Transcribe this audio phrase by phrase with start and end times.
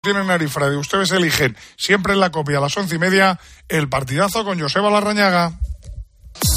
[0.00, 0.76] tienen Arifrade.
[0.76, 4.90] Ustedes eligen siempre en la copia a las once y media el partidazo con Joseba
[4.90, 5.52] Larrañaga.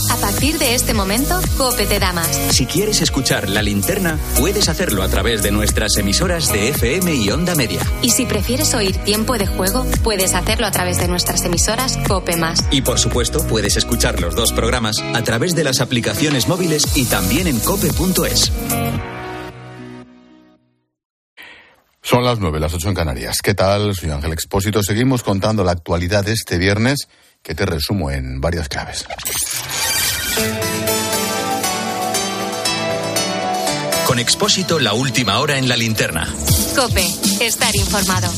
[0.09, 2.29] A partir de este momento, Cope te da más.
[2.51, 7.29] Si quieres escuchar la linterna, puedes hacerlo a través de nuestras emisoras de FM y
[7.32, 7.82] Onda Media.
[8.02, 12.38] Y si prefieres oír tiempo de juego, puedes hacerlo a través de nuestras emisoras Cope
[12.38, 12.64] Más.
[12.71, 17.05] Y por supuesto, puedes escuchar los dos programas a través de las aplicaciones móviles y
[17.05, 18.52] también en cope.es.
[22.06, 23.38] Son las nueve, las ocho en Canarias.
[23.42, 23.96] ¿Qué tal?
[23.96, 24.84] Soy Ángel Expósito.
[24.84, 27.07] Seguimos contando la actualidad de este viernes,
[27.42, 29.06] que te resumo en varias claves.
[34.05, 36.27] Con Expósito, la última hora en la linterna.
[36.75, 37.08] Cope,
[37.39, 38.30] estar informado.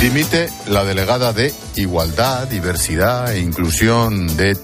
[0.00, 4.56] Dimite la delegada de Igualdad, Diversidad e Inclusión de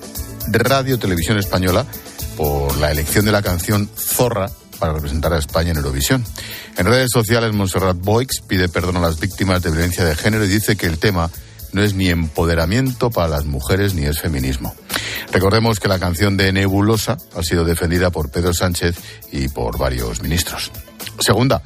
[0.47, 1.85] Radio Televisión Española
[2.37, 6.25] por la elección de la canción Zorra para representar a España en Eurovisión.
[6.77, 10.49] En redes sociales, Montserrat Boix pide perdón a las víctimas de violencia de género y
[10.49, 11.31] dice que el tema
[11.73, 14.75] no es ni empoderamiento para las mujeres ni es feminismo.
[15.33, 18.97] Recordemos que la canción de Nebulosa ha sido defendida por Pedro Sánchez
[19.33, 20.71] y por varios ministros.
[21.21, 21.63] Segunda,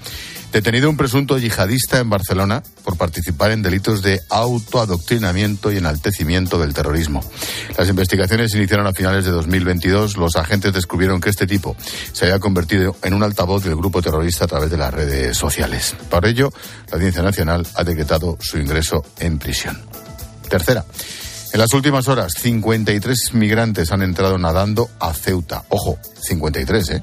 [0.53, 6.75] Detenido un presunto yihadista en Barcelona por participar en delitos de autoadoctrinamiento y enaltecimiento del
[6.75, 7.25] terrorismo.
[7.78, 10.19] Las investigaciones iniciaron a finales de 2022.
[10.19, 11.75] Los agentes descubrieron que este tipo
[12.12, 15.97] se había convertido en un altavoz del grupo terrorista a través de las redes sociales.
[16.11, 16.53] Por ello,
[16.91, 19.81] la Audiencia Nacional ha decretado su ingreso en prisión.
[20.50, 20.84] Tercera,
[21.53, 25.64] en las últimas horas, 53 migrantes han entrado nadando a Ceuta.
[25.69, 27.03] Ojo, 53, ¿eh?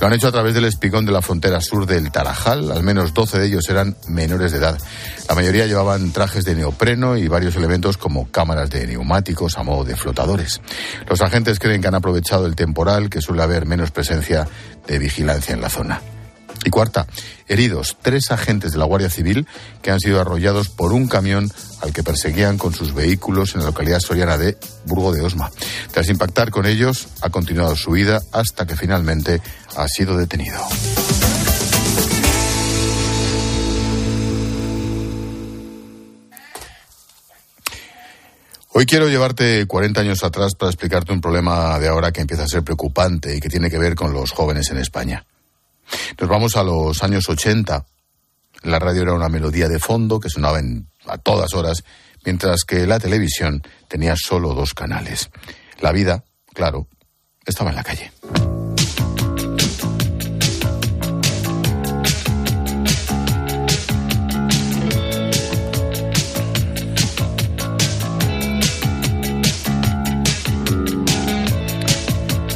[0.00, 2.72] Lo han hecho a través del espigón de la frontera sur del Tarajal.
[2.72, 4.78] Al menos 12 de ellos eran menores de edad.
[5.28, 9.84] La mayoría llevaban trajes de neopreno y varios elementos como cámaras de neumáticos a modo
[9.84, 10.60] de flotadores.
[11.08, 14.48] Los agentes creen que han aprovechado el temporal, que suele haber menos presencia
[14.86, 16.00] de vigilancia en la zona.
[16.64, 17.06] Y cuarta,
[17.48, 19.46] heridos tres agentes de la Guardia Civil
[19.82, 23.66] que han sido arrollados por un camión al que perseguían con sus vehículos en la
[23.66, 25.50] localidad soriana de Burgo de Osma.
[25.92, 29.40] Tras impactar con ellos, ha continuado su huida hasta que finalmente
[29.76, 30.60] ha sido detenido.
[38.74, 42.48] Hoy quiero llevarte 40 años atrás para explicarte un problema de ahora que empieza a
[42.48, 45.26] ser preocupante y que tiene que ver con los jóvenes en España.
[46.20, 47.84] Nos vamos a los años 80.
[48.62, 50.60] La radio era una melodía de fondo que sonaba
[51.06, 51.82] a todas horas,
[52.24, 55.30] mientras que la televisión tenía solo dos canales.
[55.80, 56.86] La vida, claro,
[57.44, 58.12] estaba en la calle.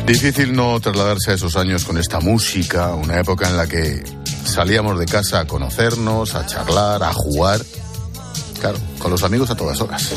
[0.07, 4.05] Difícil no trasladarse a esos años con esta música, una época en la que
[4.45, 7.61] salíamos de casa a conocernos, a charlar, a jugar.
[8.61, 10.13] Claro, con los amigos a todas horas.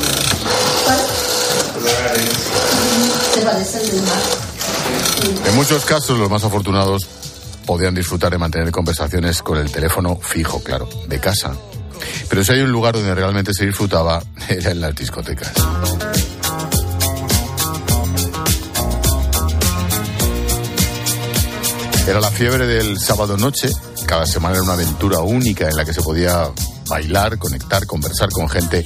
[5.44, 7.08] En muchos casos, los más afortunados
[7.66, 11.56] podían disfrutar de mantener conversaciones con el teléfono fijo, claro, de casa.
[12.28, 15.52] Pero si hay un lugar donde realmente se disfrutaba, era en las discotecas.
[22.10, 23.70] Era la fiebre del sábado noche.
[24.04, 26.50] Cada semana era una aventura única en la que se podía
[26.88, 28.84] bailar, conectar, conversar con gente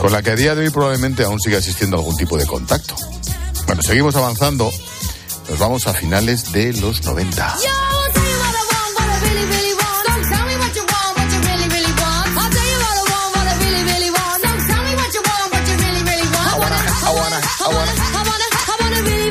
[0.00, 2.96] con la que a día de hoy probablemente aún sigue existiendo algún tipo de contacto.
[3.68, 4.72] Bueno, seguimos avanzando.
[5.48, 7.58] Nos vamos a finales de los 90.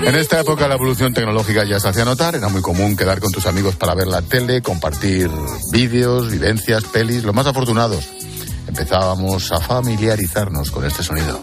[0.03, 3.31] En esta época la evolución tecnológica ya se hacía notar, era muy común quedar con
[3.31, 5.29] tus amigos para ver la tele, compartir
[5.71, 8.09] vídeos, vivencias, pelis, los más afortunados.
[8.67, 11.41] Empezábamos a familiarizarnos con este sonido.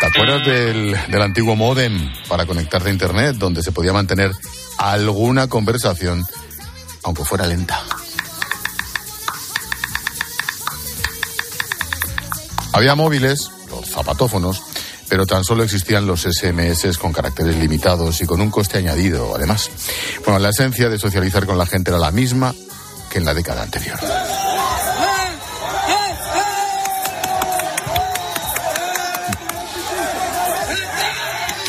[0.00, 4.32] ¿Te acuerdas del, del antiguo modem para conectarte a Internet, donde se podía mantener
[4.76, 6.24] alguna conversación,
[7.04, 7.80] aunque fuera lenta?
[12.72, 14.62] Había móviles, los zapatófonos,
[15.08, 19.70] pero tan solo existían los SMS con caracteres limitados y con un coste añadido, además.
[20.24, 22.54] Bueno, la esencia de socializar con la gente era la misma
[23.10, 23.98] que en la década anterior.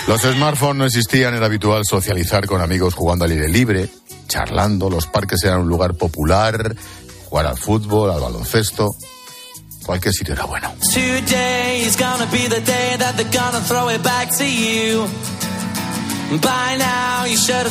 [0.07, 3.89] Los smartphones no existían, era habitual socializar con amigos jugando al aire libre,
[4.29, 6.73] charlando, los parques eran un lugar popular,
[7.25, 8.95] jugar al fútbol, al baloncesto,
[9.87, 10.71] cualquier sitio era bueno.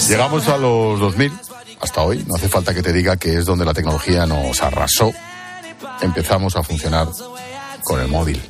[0.09, 1.33] Llegamos a los 2000
[1.79, 5.13] hasta hoy, no hace falta que te diga que es donde la tecnología nos arrasó.
[6.01, 7.07] Empezamos a funcionar
[7.85, 8.43] con el móvil.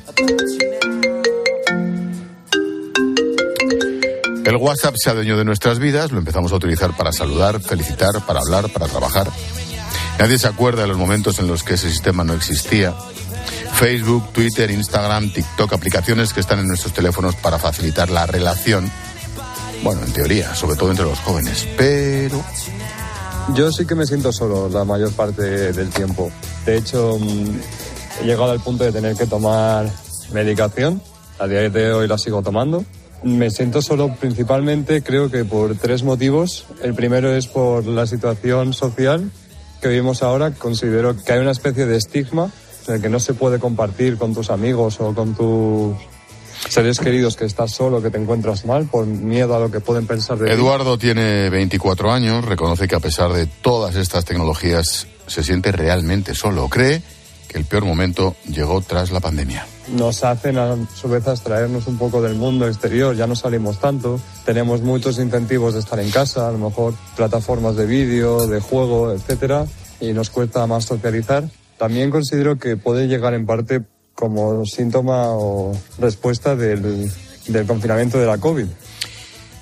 [4.45, 8.39] El WhatsApp se adueñó de nuestras vidas, lo empezamos a utilizar para saludar, felicitar, para
[8.39, 9.29] hablar, para trabajar.
[10.19, 12.95] Nadie se acuerda de los momentos en los que ese sistema no existía.
[13.73, 18.89] Facebook, Twitter, Instagram, TikTok, aplicaciones que están en nuestros teléfonos para facilitar la relación.
[19.83, 21.67] Bueno, en teoría, sobre todo entre los jóvenes.
[21.77, 22.43] Pero
[23.53, 26.31] yo sí que me siento solo la mayor parte del tiempo.
[26.65, 27.59] De hecho, mm,
[28.21, 29.89] he llegado al punto de tener que tomar
[30.33, 31.01] medicación.
[31.39, 32.83] A día de hoy la sigo tomando.
[33.23, 36.65] Me siento solo principalmente, creo que por tres motivos.
[36.83, 39.31] El primero es por la situación social
[39.81, 40.51] que vivimos ahora.
[40.51, 42.51] Considero que hay una especie de estigma
[42.89, 45.95] el que no se puede compartir con tus amigos o con tus
[46.69, 50.05] seres queridos que estás solo, que te encuentras mal por miedo a lo que pueden
[50.05, 55.43] pensar de Eduardo tiene 24 años, reconoce que a pesar de todas estas tecnologías se
[55.43, 56.67] siente realmente solo.
[56.69, 57.01] Cree
[57.47, 59.65] que el peor momento llegó tras la pandemia.
[59.95, 64.19] Nos hacen a su vez extraernos un poco del mundo exterior, ya no salimos tanto,
[64.45, 69.13] tenemos muchos incentivos de estar en casa, a lo mejor plataformas de vídeo, de juego,
[69.13, 69.65] etcétera,
[70.01, 71.45] y nos cuesta más socializar.
[71.77, 73.81] También considero que puede llegar en parte
[74.15, 77.11] como síntoma o respuesta del,
[77.47, 78.65] del confinamiento de la COVID.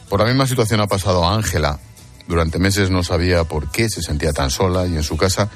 [0.10, 1.80] Por la misma situación ha pasado Ángela.
[2.28, 5.50] Durante meses no sabía por qué se sentía tan sola y en su casa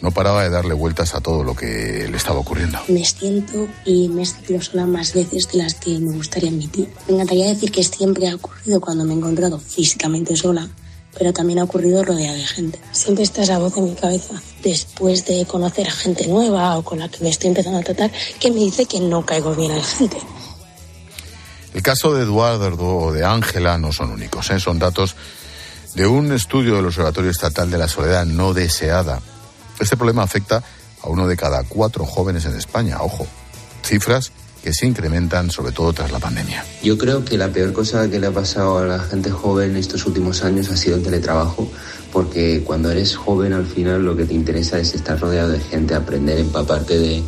[0.00, 2.78] no paraba de darle vueltas a todo lo que le estaba ocurriendo.
[2.88, 6.90] Me siento y me he sentido sola más veces de las que me gustaría admitir.
[7.08, 10.68] Me encantaría decir que siempre ha ocurrido cuando me he encontrado físicamente sola,
[11.16, 12.78] pero también ha ocurrido rodeada de gente.
[12.92, 16.98] Siempre está esa voz en mi cabeza, después de conocer a gente nueva o con
[16.98, 19.76] la que me estoy empezando a tratar, que me dice que no caigo bien a
[19.76, 20.18] la gente.
[21.72, 24.60] El caso de Eduardo o de Ángela no son únicos, ¿eh?
[24.60, 25.16] son datos
[25.94, 29.20] de un estudio del Observatorio Estatal de la Soledad No Deseada.
[29.80, 30.62] Este problema afecta
[31.02, 33.26] a uno de cada cuatro jóvenes en España, ojo,
[33.82, 34.32] cifras
[34.64, 36.64] que se incrementan sobre todo tras la pandemia.
[36.82, 40.06] Yo creo que la peor cosa que le ha pasado a la gente joven estos
[40.06, 41.70] últimos años ha sido el teletrabajo,
[42.10, 45.94] porque cuando eres joven al final lo que te interesa es estar rodeado de gente,
[45.94, 47.22] aprender, empaparte de,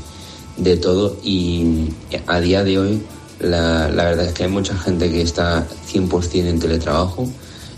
[0.57, 1.91] de todo y
[2.27, 3.03] a día de hoy
[3.41, 7.31] la, la, verdad es que hay mucha gente que está 100% en teletrabajo,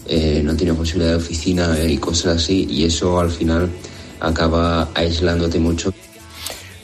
[0.06, 3.68] eh, no tiene posibilidad de oficina y cosas así y eso al final
[4.20, 5.92] acaba aislándote mucho.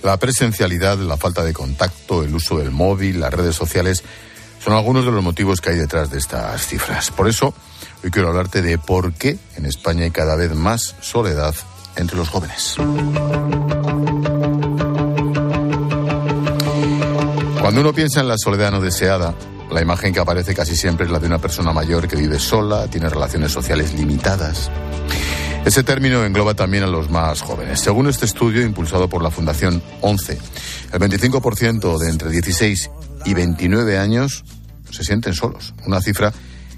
[0.05, 4.05] La presencialidad, la falta de contacto, el uso del móvil, las redes sociales,
[4.63, 7.11] son algunos de los motivos que hay detrás de estas cifras.
[7.11, 7.55] Por eso,
[8.05, 11.55] hoy quiero hablarte de por qué en España hay cada vez más soledad
[11.97, 12.75] entre los jóvenes.
[17.63, 19.35] Cuando uno piensa en la soledad no deseada,
[19.71, 22.89] la imagen que aparece casi siempre es la de una persona mayor que vive sola,
[22.89, 24.71] tiene relaciones sociales limitadas,
[25.65, 27.81] ese término engloba también a los más jóvenes.
[27.81, 30.39] Según este estudio impulsado por la Fundación 11,
[30.93, 32.91] el 25% de entre 16
[33.25, 34.45] y 29 años
[34.91, 36.33] se sienten solos, una cifra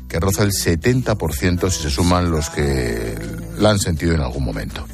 [0.09, 3.19] que roza el 70% si se suman los que
[3.59, 4.87] la han sentido en algún momento.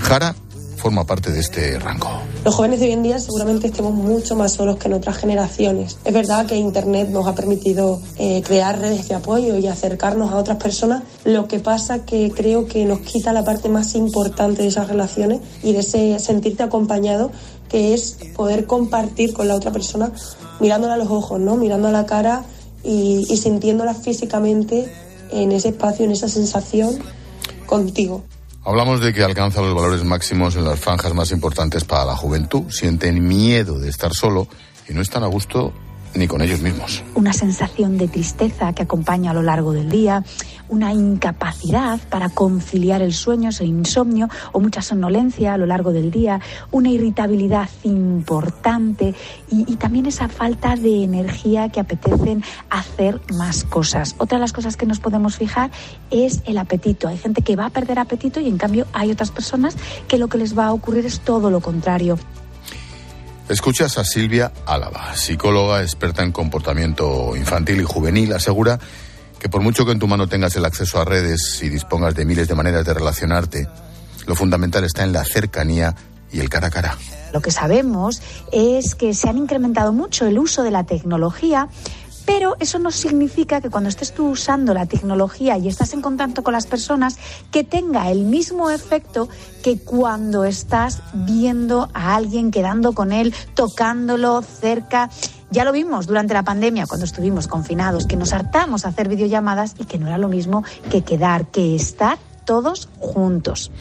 [0.00, 0.34] Jara
[0.80, 2.08] forma parte de este rango.
[2.42, 5.98] Los jóvenes de hoy en día seguramente estemos mucho más solos que en otras generaciones.
[6.04, 10.36] Es verdad que Internet nos ha permitido eh, crear redes de apoyo y acercarnos a
[10.36, 11.02] otras personas.
[11.24, 15.40] Lo que pasa que creo que nos quita la parte más importante de esas relaciones
[15.62, 17.30] y de ese sentirte acompañado,
[17.68, 20.12] que es poder compartir con la otra persona
[20.60, 21.56] mirándola a los ojos, ¿no?
[21.56, 22.42] Mirando a la cara
[22.82, 24.90] y, y sintiéndola físicamente
[25.30, 26.98] en ese espacio, en esa sensación
[27.66, 28.22] contigo.
[28.62, 32.70] Hablamos de que alcanza los valores máximos en las franjas más importantes para la juventud.
[32.70, 34.48] Sienten miedo de estar solo
[34.88, 35.72] y no están a gusto
[36.14, 37.02] ni con ellos mismos.
[37.14, 40.24] Una sensación de tristeza que acompaña a lo largo del día,
[40.68, 46.10] una incapacidad para conciliar el sueño, ese insomnio o mucha somnolencia a lo largo del
[46.10, 46.40] día,
[46.70, 49.14] una irritabilidad importante
[49.50, 54.14] y, y, también esa falta de energía que apetecen hacer más cosas.
[54.18, 55.70] Otra de las cosas que nos podemos fijar
[56.10, 57.08] es el apetito.
[57.08, 59.76] Hay gente que va a perder apetito y en cambio hay otras personas
[60.08, 62.18] que lo que les va a ocurrir es todo lo contrario.
[63.50, 68.78] Escuchas a Silvia Álava, psicóloga experta en comportamiento infantil y juvenil, asegura
[69.40, 72.24] que por mucho que en tu mano tengas el acceso a redes y dispongas de
[72.24, 73.66] miles de maneras de relacionarte,
[74.26, 75.96] lo fundamental está en la cercanía
[76.30, 76.96] y el cara a cara.
[77.32, 81.68] Lo que sabemos es que se han incrementado mucho el uso de la tecnología
[82.32, 86.44] pero eso no significa que cuando estés tú usando la tecnología y estás en contacto
[86.44, 87.18] con las personas,
[87.50, 89.28] que tenga el mismo efecto
[89.64, 95.10] que cuando estás viendo a alguien, quedando con él, tocándolo cerca.
[95.50, 99.74] Ya lo vimos durante la pandemia, cuando estuvimos confinados, que nos hartamos a hacer videollamadas
[99.80, 103.72] y que no era lo mismo que quedar, que estar todos juntos.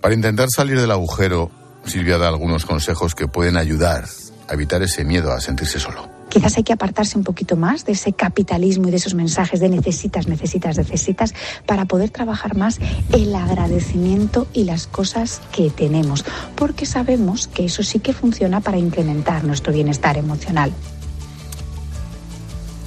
[0.00, 1.50] Para intentar salir del agujero,
[1.84, 4.06] Silvia da algunos consejos que pueden ayudar
[4.48, 6.13] a evitar ese miedo a sentirse solo.
[6.34, 9.68] Quizás hay que apartarse un poquito más de ese capitalismo y de esos mensajes de
[9.68, 11.32] necesitas, necesitas, necesitas,
[11.64, 12.80] para poder trabajar más
[13.12, 16.24] el agradecimiento y las cosas que tenemos,
[16.56, 20.72] porque sabemos que eso sí que funciona para incrementar nuestro bienestar emocional.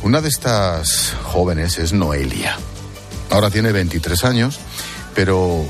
[0.04, 2.58] Una de estas jóvenes es Noelia.
[3.30, 4.60] Ahora tiene 23 años,
[5.16, 5.64] pero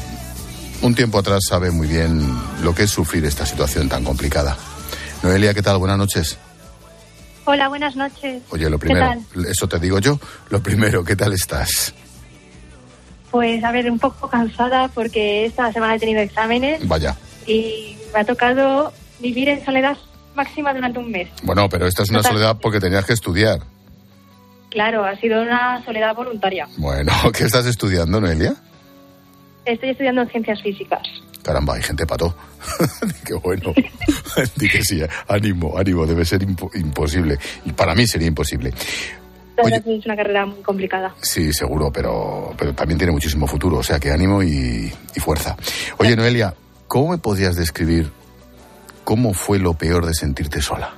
[0.82, 2.28] un tiempo atrás sabe muy bien
[2.64, 4.58] lo que es sufrir esta situación tan complicada.
[5.22, 5.78] Noelia, ¿qué tal?
[5.78, 6.40] Buenas noches.
[7.50, 8.44] Hola, buenas noches.
[8.50, 9.10] Oye, lo primero,
[9.50, 11.94] eso te digo yo, lo primero, ¿qué tal estás?
[13.32, 16.86] Pues a ver, un poco cansada porque esta semana he tenido exámenes.
[16.86, 17.16] Vaya.
[17.46, 19.96] Y me ha tocado vivir en soledad
[20.36, 21.30] máxima durante un mes.
[21.44, 23.62] Bueno, pero esta es una soledad porque tenías que estudiar.
[24.70, 26.68] Claro, ha sido una soledad voluntaria.
[26.76, 28.56] Bueno, ¿qué estás estudiando, Noelia?
[29.64, 31.08] Estoy estudiando ciencias físicas.
[31.48, 32.36] Caramba, hay gente pato.
[33.24, 33.74] Qué bueno.
[34.58, 37.40] Di que sí, ánimo, ánimo, debe ser imposible.
[37.64, 38.74] Y para mí sería imposible.
[39.58, 41.16] es una carrera muy complicada.
[41.22, 45.56] Sí, seguro, pero, pero también tiene muchísimo futuro, o sea que ánimo y, y fuerza.
[46.00, 46.54] Oye, Noelia,
[46.90, 48.12] ¿cómo me podrías describir
[49.06, 50.96] cómo fue lo peor de sentirte sola?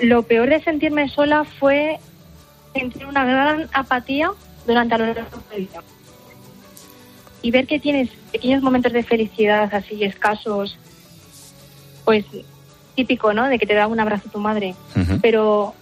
[0.00, 1.98] Lo peor de sentirme sola fue
[2.72, 4.30] sentir una gran apatía
[4.66, 5.42] durante la largo
[7.44, 10.78] y ver que tienes pequeños momentos de felicidad así escasos,
[12.02, 12.24] pues
[12.96, 13.46] típico, ¿no?
[13.48, 14.74] De que te da un abrazo tu madre,
[15.20, 15.74] pero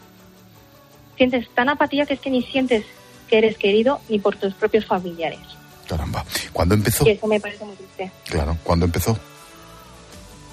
[1.17, 2.85] sientes tan apatía que es que ni sientes
[3.29, 5.39] que eres querido ni por tus propios familiares.
[5.87, 7.07] Caramba, ¿cuándo empezó?
[7.07, 8.11] Y eso me parece muy triste.
[8.25, 9.17] Claro, ¿cuándo empezó?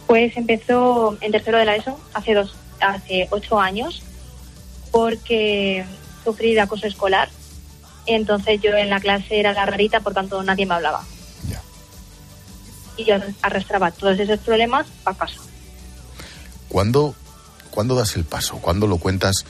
[0.06, 4.04] Pues empezó en tercero de la ESO, hace dos, hace ocho años,
[4.92, 5.84] porque
[6.24, 7.30] sufrí de acoso escolar
[8.06, 11.03] entonces yo en la clase era la rarita, por tanto nadie me hablaba.
[12.98, 15.39] Y yo arrastraba todos esos problemas a casa.
[16.68, 17.15] ¿Cuándo,
[17.72, 18.60] ¿Cuándo das el paso?
[18.62, 19.46] ¿Cuándo lo cuentas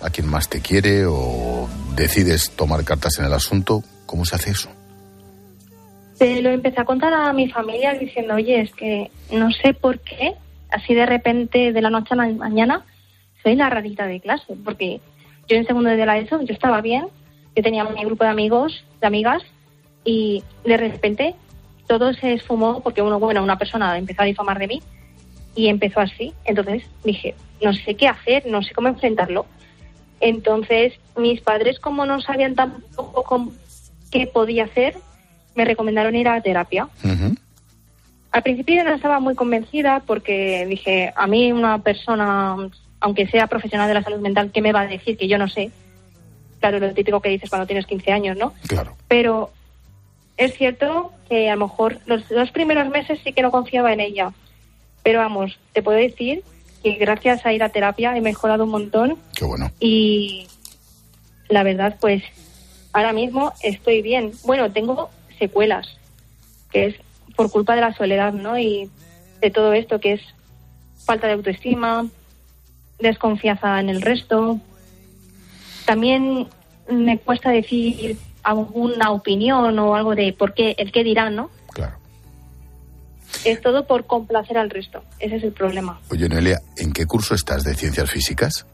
[0.00, 3.82] a quien más te quiere o decides tomar cartas en el asunto?
[4.06, 4.70] ¿Cómo se hace eso?
[6.14, 9.98] Se lo empecé a contar a mi familia diciendo, oye, es que no sé por
[9.98, 10.34] qué,
[10.70, 12.84] así de repente, de la noche a la mañana,
[13.42, 15.00] soy la rarita de clase, porque
[15.48, 17.06] yo en segundo de la ESO, yo estaba bien,
[17.54, 19.42] yo tenía mi grupo de amigos, de amigas,
[20.04, 21.34] y de repente
[21.86, 24.82] todo se esfumó porque uno, bueno, una persona empezó a difamar de mí
[25.54, 26.32] y empezó así.
[26.44, 29.46] Entonces dije, no sé qué hacer, no sé cómo enfrentarlo.
[30.20, 33.52] Entonces mis padres, como no sabían tampoco
[34.10, 34.96] qué podía hacer,
[35.54, 36.88] me recomendaron ir a terapia.
[38.30, 42.56] Al principio no estaba muy convencida porque dije, a mí una persona,
[43.00, 45.48] aunque sea profesional de la salud mental, ¿qué me va a decir que yo no
[45.48, 45.70] sé?
[46.62, 48.54] Claro, lo típico que dices cuando tienes 15 años, ¿no?
[48.68, 48.96] Claro.
[49.08, 49.50] Pero
[50.36, 53.98] es cierto que a lo mejor los dos primeros meses sí que no confiaba en
[53.98, 54.32] ella.
[55.02, 56.44] Pero vamos, te puedo decir
[56.84, 59.18] que gracias a ir a terapia he mejorado un montón.
[59.34, 59.72] Qué bueno.
[59.80, 60.46] Y
[61.48, 62.22] la verdad, pues
[62.92, 64.30] ahora mismo estoy bien.
[64.44, 65.98] Bueno, tengo secuelas,
[66.70, 66.94] que es
[67.34, 68.56] por culpa de la soledad, ¿no?
[68.56, 68.88] Y
[69.40, 70.20] de todo esto, que es
[71.04, 72.06] falta de autoestima,
[73.00, 74.60] desconfianza en el resto,
[75.92, 76.48] también
[76.90, 81.50] me cuesta decir alguna opinión o algo de por qué, el qué dirán, ¿no?
[81.70, 81.98] Claro.
[83.44, 85.04] Es todo por complacer al resto.
[85.18, 86.00] Ese es el problema.
[86.10, 88.64] Oye, Nelia, ¿en qué curso estás de ciencias físicas?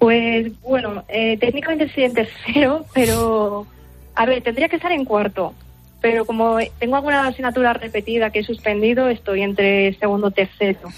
[0.00, 3.68] Pues bueno, eh, técnicamente estoy en tercero, pero
[4.16, 5.54] a ver, tendría que estar en cuarto.
[6.00, 10.88] Pero como tengo alguna asignatura repetida que he suspendido, estoy entre segundo y tercero.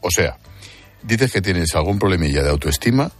[0.00, 0.38] O sea,
[1.02, 3.12] dices que tienes algún problemilla de autoestima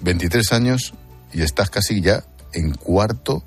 [0.00, 0.94] 23 años
[1.32, 3.44] y estás casi ya en cuarto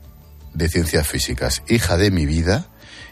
[0.53, 1.63] de ciencias físicas.
[1.67, 2.67] Hija de mi vida,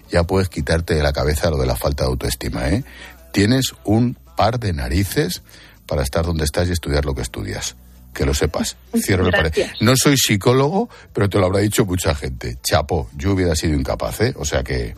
[0.09, 2.83] ya puedes quitarte de la cabeza lo de la falta de autoestima, ¿eh?
[3.31, 5.43] Tienes un par de narices
[5.85, 7.75] para estar donde estás y estudiar lo que estudias.
[8.13, 8.75] Que lo sepas.
[8.97, 12.57] Cierro el No soy psicólogo, pero te lo habrá dicho mucha gente.
[12.63, 14.33] Chapo, yo hubiera sido incapaz, ¿eh?
[14.35, 14.95] O sea que,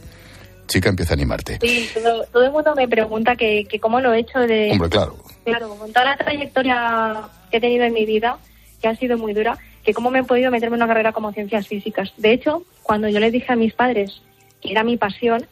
[0.67, 1.59] chica, empieza a animarte.
[1.61, 1.89] Sí,
[2.31, 4.71] todo, el mundo me pregunta que, que cómo lo he hecho de...
[4.71, 5.17] Hombre, claro.
[5.43, 8.37] Claro, con toda la trayectoria que he tenido en mi vida,
[8.81, 11.31] que ha sido muy dura, que cómo me he podido meterme en una carrera como
[11.31, 12.13] ciencias físicas.
[12.17, 14.21] De hecho, cuando yo les dije a mis padres
[14.61, 15.45] que era mi pasión,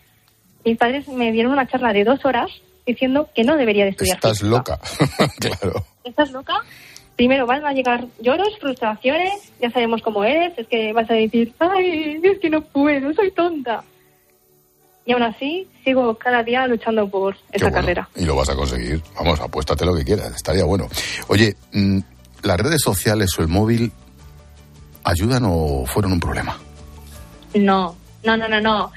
[0.63, 2.49] mis padres me dieron una charla de dos horas
[2.85, 4.17] diciendo que no debería de estudiar.
[4.17, 4.79] Estás loca,
[5.39, 5.83] claro.
[6.03, 6.55] ¿Estás loca?
[7.15, 11.53] Primero van a llegar lloros, frustraciones, ya sabemos cómo eres, es que vas a decir,
[11.59, 13.83] ay, es que no puedo, soy tonta.
[15.09, 18.07] Y aún así, sigo cada día luchando por esa carrera.
[18.15, 19.01] Y lo vas a conseguir.
[19.15, 20.87] Vamos, apuéstate lo que quieras, estaría bueno.
[21.29, 21.99] Oye, mm,
[22.43, 23.91] ¿las redes sociales o el móvil
[25.03, 26.59] ayudan o fueron un problema?
[27.55, 28.91] No, no, no, no, no.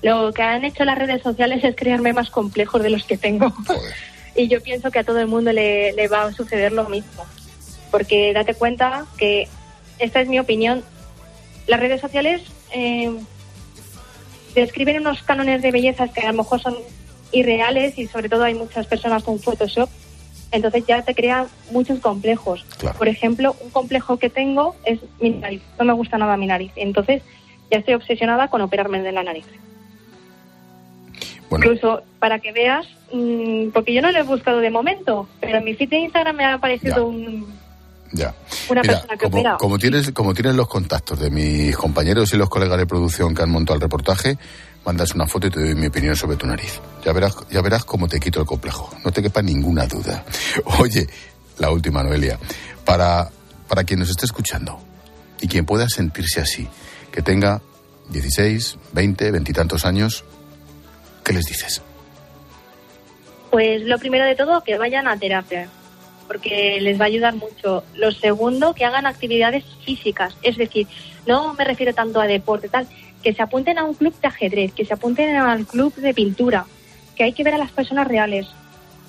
[0.00, 3.52] Lo que han hecho las redes sociales es crearme más complejos de los que tengo.
[4.34, 7.26] y yo pienso que a todo el mundo le, le va a suceder lo mismo.
[7.90, 9.48] Porque date cuenta que
[9.98, 10.82] esta es mi opinión.
[11.66, 12.40] Las redes sociales
[12.72, 13.14] eh,
[14.54, 16.76] describen unos cánones de belleza que a lo mejor son
[17.32, 19.88] irreales y sobre todo hay muchas personas con Photoshop.
[20.50, 22.64] Entonces ya te crea muchos complejos.
[22.96, 25.62] Por ejemplo, un complejo que tengo es mi nariz.
[25.78, 26.72] No me gusta nada mi nariz.
[26.76, 27.22] Entonces
[27.70, 29.44] ya estoy obsesionada con operarme de la nariz.
[31.50, 35.64] Incluso para que veas, mm, porque yo no lo he buscado de momento, pero en
[35.64, 37.46] mi feed de Instagram me ha aparecido un,
[38.12, 38.34] ya.
[38.68, 39.56] una persona que como, opera.
[39.58, 43.42] como tienes como tienes los contactos de mis compañeros y los colegas de producción que
[43.42, 44.38] han montado el reportaje,
[44.84, 46.80] mandas una foto y te doy mi opinión sobre tu nariz.
[47.04, 48.90] Ya verás, ya verás cómo te quito el complejo.
[49.04, 50.24] No te quepa ninguna duda.
[50.80, 51.06] Oye,
[51.58, 52.38] la última, Noelia.
[52.84, 53.28] Para,
[53.68, 54.80] para quien nos esté escuchando
[55.40, 56.66] y quien pueda sentirse así,
[57.12, 57.60] que tenga
[58.08, 60.24] 16, 20, 20 y tantos años,
[61.22, 61.82] ¿qué les dices?
[63.50, 65.68] Pues lo primero de todo, que vayan a terapia,
[66.28, 67.82] porque les va a ayudar mucho.
[67.94, 70.86] Lo segundo, que hagan actividades físicas, es decir,
[71.26, 72.86] no me refiero tanto a deporte, tal,
[73.22, 76.66] que se apunten a un club de ajedrez, que se apunten al club de pintura,
[77.16, 78.46] que hay que ver a las personas reales.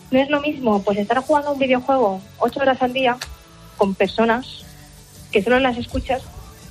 [0.10, 3.18] No es lo mismo, pues estar jugando un videojuego ocho horas al día
[3.78, 4.66] con personas
[5.32, 6.24] que solo las escuchas,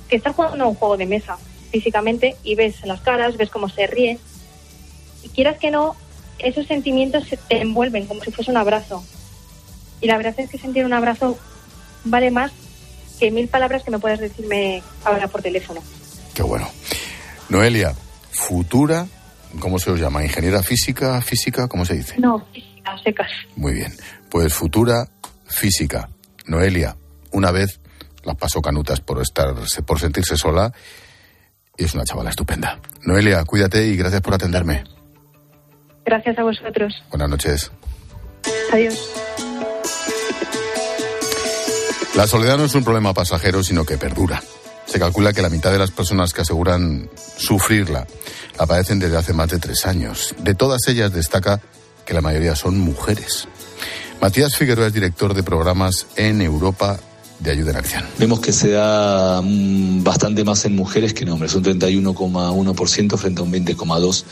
[0.09, 1.37] que estar jugando un juego de mesa
[1.71, 4.19] físicamente y ves las caras, ves cómo se ríen.
[5.23, 5.95] Y quieras que no,
[6.39, 9.03] esos sentimientos se te envuelven como si fuese un abrazo.
[10.01, 11.37] Y la verdad es que sentir un abrazo
[12.03, 12.51] vale más
[13.19, 15.81] que mil palabras que me puedas decirme ahora por teléfono.
[16.33, 16.69] Qué bueno.
[17.49, 17.93] Noelia,
[18.31, 19.07] futura,
[19.59, 20.23] ¿cómo se os llama?
[20.23, 21.21] ¿Ingeniera física?
[21.21, 21.67] ¿Física?
[21.67, 22.19] ¿Cómo se dice?
[22.19, 23.31] No, física, secas.
[23.55, 23.93] Muy bien.
[24.29, 25.09] Pues futura
[25.45, 26.09] física.
[26.45, 26.95] Noelia,
[27.31, 27.79] una vez
[28.23, 29.53] las pasó canutas por estar,
[29.85, 30.71] por sentirse sola
[31.77, 32.79] y es una chavala estupenda.
[33.03, 34.83] Noelia, cuídate y gracias por atenderme.
[36.05, 36.93] Gracias a vosotros.
[37.09, 37.71] Buenas noches.
[38.71, 39.28] Adiós.
[42.19, 44.43] La soledad no es un problema pasajero, sino que perdura.
[44.85, 48.05] Se calcula que la mitad de las personas que aseguran sufrirla
[48.59, 50.35] la padecen desde hace más de tres años.
[50.37, 51.61] De todas ellas destaca
[52.05, 53.47] que la mayoría son mujeres.
[54.19, 56.99] Matías Figueroa es director de programas en Europa
[57.39, 58.03] de ayuda en acción.
[58.17, 63.41] Vemos que se da mm, bastante más en mujeres que en hombres, un 31,1% frente
[63.41, 64.23] a un 20,2%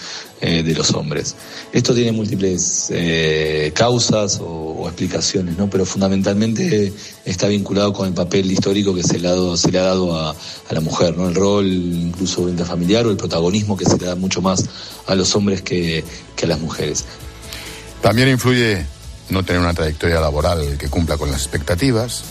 [0.42, 1.36] eh, de los hombres.
[1.72, 5.70] Esto tiene múltiples eh, causas o, o, explicaciones, ¿no?
[5.70, 6.92] pero fundamentalmente
[7.24, 10.16] está vinculado con el papel histórico que se le ha dado, se le ha dado
[10.16, 11.30] a, a, la mujer, ¿no?
[11.30, 14.66] el rol incluso intrafamiliar o el protagonismo que se le da mucho más
[15.06, 16.04] a los hombres que,
[16.36, 17.06] que a las mujeres.
[18.02, 18.86] También influye
[19.30, 22.24] no tener una trayectoria laboral que cumpla con las expectativas,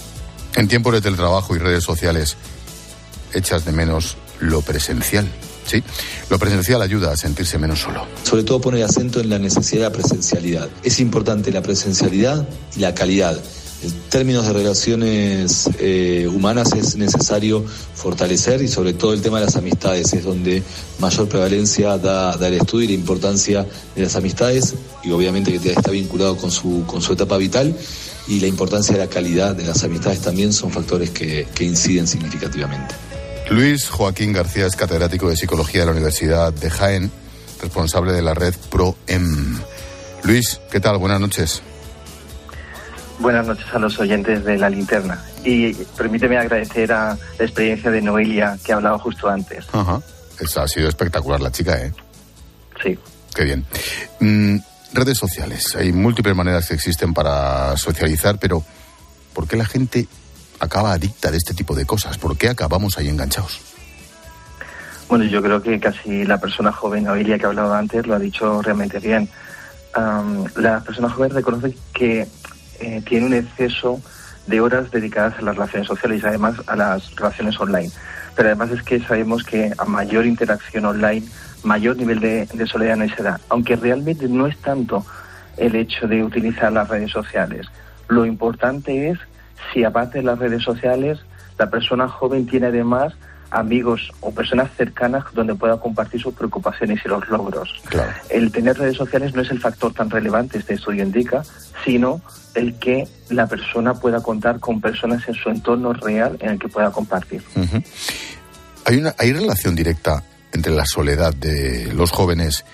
[0.57, 2.37] en tiempos de teletrabajo y redes sociales,
[3.33, 5.29] echas de menos lo presencial.
[5.67, 5.83] ¿sí?
[6.31, 8.07] Lo presencial ayuda a sentirse menos solo.
[8.23, 10.69] Sobre todo poner acento en la necesidad de la presencialidad.
[10.83, 13.39] Es importante la presencialidad y la calidad.
[13.83, 17.63] En términos de relaciones eh, humanas es necesario
[17.95, 20.63] fortalecer y sobre todo el tema de las amistades es donde
[20.99, 25.73] mayor prevalencia da, da el estudio y la importancia de las amistades y obviamente que
[25.73, 27.77] está vinculado con su, con su etapa vital
[28.29, 32.07] y la importancia de la calidad de las amistades también son factores que, que inciden
[32.07, 32.95] significativamente.
[33.51, 37.11] Luis Joaquín García es catedrático de Psicología de la Universidad de Jaén,
[37.61, 39.61] responsable de la red ProEM.
[40.25, 40.99] Luis, ¿qué tal?
[40.99, 41.63] Buenas noches.
[43.19, 45.25] Buenas noches a los oyentes de La Linterna.
[45.45, 49.65] Y permíteme agradecer a la experiencia de Noelia que ha hablado justo antes.
[49.73, 50.01] Ajá.
[50.39, 51.93] Esa ha sido espectacular la chica, ¿eh?
[52.83, 52.99] Sí.
[53.35, 53.65] Qué bien.
[54.21, 54.59] Mm,
[54.93, 55.75] redes sociales.
[55.77, 58.65] Hay múltiples maneras que existen para socializar, pero
[59.33, 60.09] ¿por qué la gente
[60.61, 62.19] acaba adicta de este tipo de cosas?
[62.19, 63.61] ¿Por qué acabamos ahí enganchados?
[65.09, 68.19] Bueno, yo creo que casi la persona joven, Noelia, que ha hablado antes, lo ha
[68.19, 69.29] dicho realmente bien.
[70.57, 72.27] La persona joven reconoce que
[72.81, 74.01] eh, tiene un exceso
[74.47, 77.91] de horas dedicadas a las relaciones sociales y además a las relaciones online.
[78.35, 81.27] Pero además es que sabemos que a mayor interacción online,
[81.67, 83.41] mayor nivel de, de soledad no se da.
[83.49, 85.05] Aunque realmente no es tanto
[85.57, 87.67] el hecho de utilizar las redes sociales.
[88.09, 89.19] Lo importante es
[89.73, 91.19] si aparte de las redes sociales,
[91.59, 93.15] la persona joven tiene además
[93.51, 97.75] amigos o personas cercanas donde pueda compartir sus preocupaciones y los logros.
[97.89, 98.13] Claro.
[98.29, 101.43] El tener redes sociales no es el factor tan relevante, este estudio indica,
[101.85, 102.21] sino
[102.55, 106.69] el que la persona pueda contar con personas en su entorno real en el que
[106.69, 107.43] pueda compartir.
[107.55, 107.85] Uh -huh.
[108.85, 110.23] ¿Hay, una, ¿Hay relación directa
[110.57, 112.65] entre la soledad de los jóvenes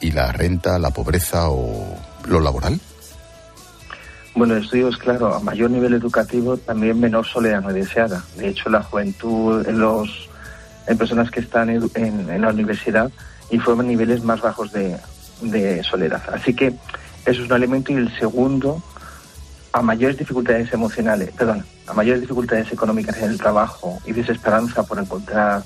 [0.00, 1.96] y la renta, la pobreza o
[2.26, 2.80] lo laboral?
[4.34, 8.24] Bueno, el estudio es claro, a mayor nivel educativo también menor soledad no deseada.
[8.36, 10.28] De hecho, la juventud en los
[10.86, 13.12] en personas que están en, en la universidad
[13.50, 14.96] informan niveles más bajos de,
[15.42, 16.22] de soledad.
[16.32, 16.68] Así que
[17.26, 18.82] eso es un elemento y el segundo,
[19.72, 24.98] a mayores dificultades emocionales, perdón, a mayores dificultades económicas en el trabajo y desesperanza por
[24.98, 25.62] encontrar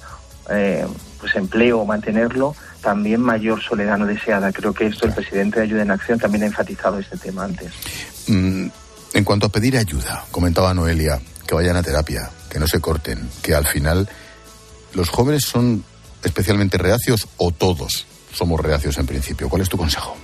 [0.51, 0.87] eh,
[1.21, 4.53] pues empleo o mantenerlo, también mayor soledad no deseada.
[4.53, 7.73] Creo que esto el presidente de Ayuda en Acción también ha enfatizado este tema antes.
[8.29, 8.69] Mm,
[9.15, 13.29] en cuanto a pedir ayuda, comentaba Noelia, que vayan a terapia, que no se corten,
[13.43, 14.09] que al final
[14.95, 15.85] los jóvenes son
[16.23, 19.49] especialmente reacios o todos somos reacios en principio.
[19.49, 20.17] ¿Cuál es tu consejo?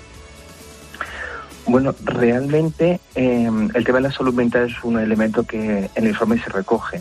[1.66, 6.08] Bueno, realmente em, el tema de la salud mental es un elemento que en el
[6.08, 7.00] informe se recoge.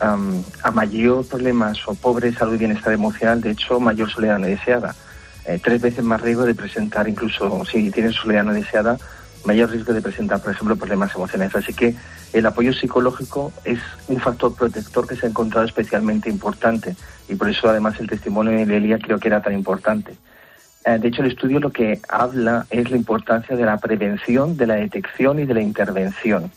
[0.00, 4.94] A mayor problemas o pobre salud y bienestar emocional, de hecho, mayor soledad no deseada.
[5.46, 8.98] Eh, tres veces más riesgo de presentar, incluso si tienes soledad no deseada,
[9.44, 11.54] mayor riesgo de presentar, por ejemplo, problemas emocionales.
[11.54, 11.94] Así que
[12.32, 13.78] el apoyo psicológico es
[14.08, 16.96] un factor protector que se ha encontrado especialmente importante
[17.28, 20.16] y por eso además el testimonio de Lelia creo que era tan importante.
[20.84, 24.66] Eh, de hecho, el estudio lo que habla es la importancia de la prevención, de
[24.66, 26.50] la detección y de la intervención.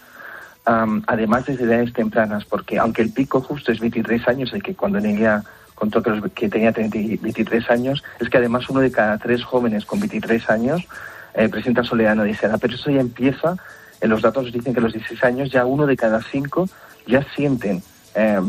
[0.67, 4.99] Además, desde edades tempranas, porque aunque el pico justo es 23 años, el que cuando
[4.99, 5.43] Nelia
[5.75, 9.99] contó que, que tenía 23 años, es que además uno de cada tres jóvenes con
[9.99, 10.87] 23 años
[11.33, 12.57] eh, presenta soledad no deseada.
[12.57, 13.55] Pero eso ya empieza,
[14.01, 16.67] en los datos dicen que a los 16 años ya uno de cada cinco
[17.05, 17.81] ya sienten
[18.15, 18.41] eh,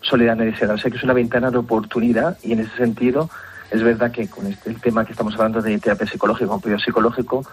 [0.00, 0.74] soledad no deseada.
[0.74, 3.30] O sea que es una ventana de oportunidad y en ese sentido
[3.70, 7.44] es verdad que con este el tema que estamos hablando de terapia psicológica apoyo psicológico,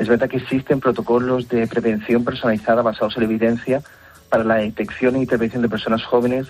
[0.00, 3.82] es verdad que existen protocolos de prevención personalizada basados en la evidencia
[4.30, 6.46] para la detección e intervención de personas jóvenes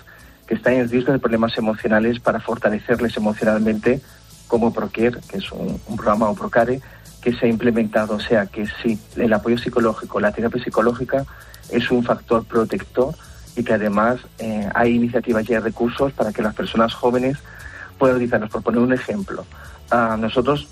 [0.47, 3.99] que están en riesgo de problemas emocionales para fortalecerles emocionalmente,
[4.47, 6.79] como ProCare, que es un, programa o Procare,
[7.21, 8.15] que se ha implementado.
[8.15, 11.25] O sea que sí, el apoyo psicológico, la terapia psicológica
[11.69, 13.13] es un factor protector
[13.57, 17.37] y que además eh, hay iniciativas y hay recursos para que las personas jóvenes
[17.97, 18.49] puedan utilizarlos.
[18.49, 19.45] Por poner un ejemplo,
[20.17, 20.67] nosotros,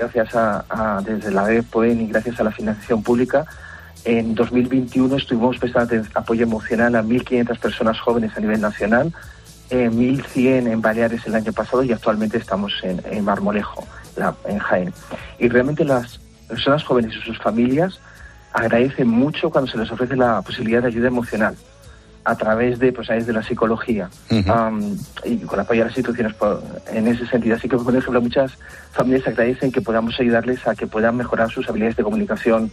[0.00, 3.44] gracias a, desde la EPOEN y gracias a la financiación pública,
[4.04, 9.12] en 2021 estuvimos prestando apoyo emocional a 1.500 personas jóvenes a nivel nacional,
[9.68, 13.86] eh, 1.100 en Baleares el año pasado y actualmente estamos en, en Marmolejo
[14.46, 14.92] en Jaén.
[15.38, 18.00] Y realmente las personas jóvenes y sus familias
[18.52, 21.56] agradecen mucho cuando se les ofrece la posibilidad de ayuda emocional
[22.24, 24.10] a través de pues de la psicología.
[25.24, 26.34] Y con apoyo a las instituciones
[26.92, 27.56] en ese sentido.
[27.56, 28.52] Así que, por ejemplo, muchas
[28.92, 32.70] familias agradecen que podamos ayudarles a que puedan mejorar sus habilidades de comunicación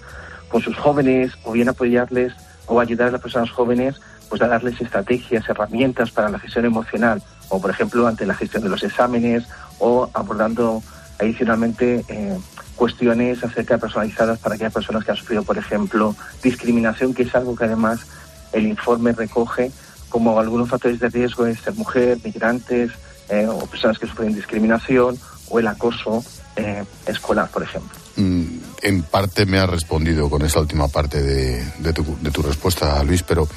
[0.49, 2.33] con sus jóvenes o bien apoyarles
[2.67, 7.23] o ayudar a las personas jóvenes pues a darles estrategias, herramientas para la gestión emocional.
[7.49, 9.45] O, por ejemplo, ante la gestión de los exámenes
[9.79, 10.83] o abordando
[11.19, 12.37] adicionalmente eh,
[12.75, 17.35] cuestiones acerca de personalizadas para aquellas personas que han sufrido, por ejemplo, discriminación, que es
[17.35, 18.05] algo que además
[18.53, 19.71] el informe recoge
[20.09, 22.91] como algunos factores de riesgo de ser mujer, migrantes
[23.29, 25.17] eh, o personas que sufren discriminación
[25.49, 26.23] o el acoso
[26.55, 27.97] eh, escolar, por ejemplo.
[28.15, 28.45] Mm,
[28.81, 33.03] en parte me ha respondido con esa última parte de, de, tu, de tu respuesta,
[33.03, 33.47] Luis, pero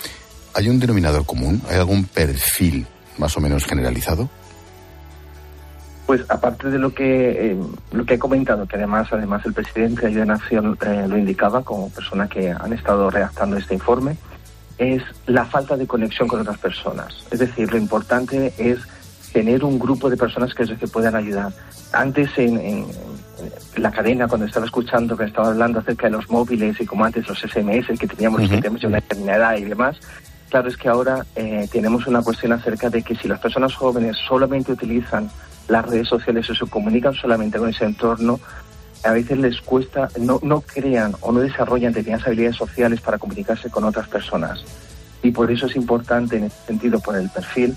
[0.54, 1.62] ¿hay un denominador común?
[1.68, 2.86] ¿Hay algún perfil
[3.18, 4.28] más o menos generalizado?
[6.06, 7.56] Pues aparte de lo que eh,
[7.92, 11.62] lo que he comentado, que además además el presidente de Ayuda Nación eh, lo indicaba
[11.62, 14.16] como persona que han estado redactando este informe,
[14.80, 17.14] es la falta de conexión con otras personas.
[17.30, 18.78] Es decir, lo importante es
[19.30, 21.52] tener un grupo de personas que, que puedan ayudar.
[21.92, 22.86] Antes en,
[23.76, 27.28] la cadena, cuando estaba escuchando que estaba hablando acerca de los móviles y como antes
[27.28, 29.98] los SMS que teníamos, que teníamos una determinada y demás,
[30.48, 34.16] claro es que ahora eh, tenemos una cuestión acerca de que si las personas jóvenes
[34.28, 35.30] solamente utilizan
[35.68, 38.40] las redes sociales o se comunican solamente con ese entorno,
[39.02, 43.70] a veces les cuesta, no, no crean o no desarrollan determinadas habilidades sociales para comunicarse
[43.70, 44.64] con otras personas.
[45.22, 47.76] Y por eso es importante, en ese sentido, por el perfil,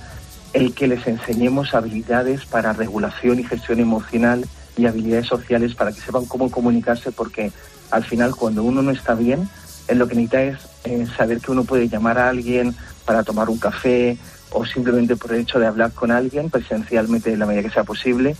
[0.53, 4.45] el que les enseñemos habilidades para regulación y gestión emocional
[4.77, 7.51] y habilidades sociales para que sepan cómo comunicarse, porque
[7.91, 9.49] al final cuando uno no está bien,
[9.89, 13.57] lo que necesita es eh, saber que uno puede llamar a alguien para tomar un
[13.57, 14.17] café,
[14.53, 17.83] o simplemente por el hecho de hablar con alguien presencialmente en la medida que sea
[17.83, 18.35] posible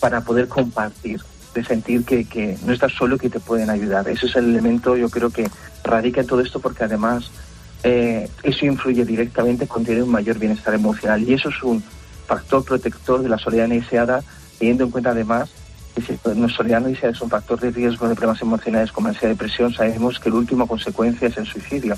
[0.00, 1.20] para poder compartir,
[1.54, 4.08] de sentir que, que no estás solo, que te pueden ayudar.
[4.08, 5.48] Ese es el elemento, yo creo que
[5.84, 7.30] radica en todo esto porque además
[7.84, 11.82] eh, eso influye directamente con tener un mayor bienestar emocional y eso es un
[12.26, 14.22] factor protector de la soledad deseada,
[14.58, 15.50] teniendo en cuenta además
[15.94, 19.28] que si la soledad no es un factor de riesgo de problemas emocionales como ansiedad
[19.28, 21.94] y depresión, sabemos que la última consecuencia es el suicidio.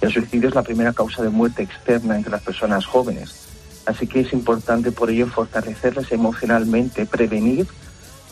[0.00, 3.46] El suicidio es la primera causa de muerte externa entre las personas jóvenes.
[3.86, 7.66] Así que es importante por ello fortalecerles emocionalmente, prevenir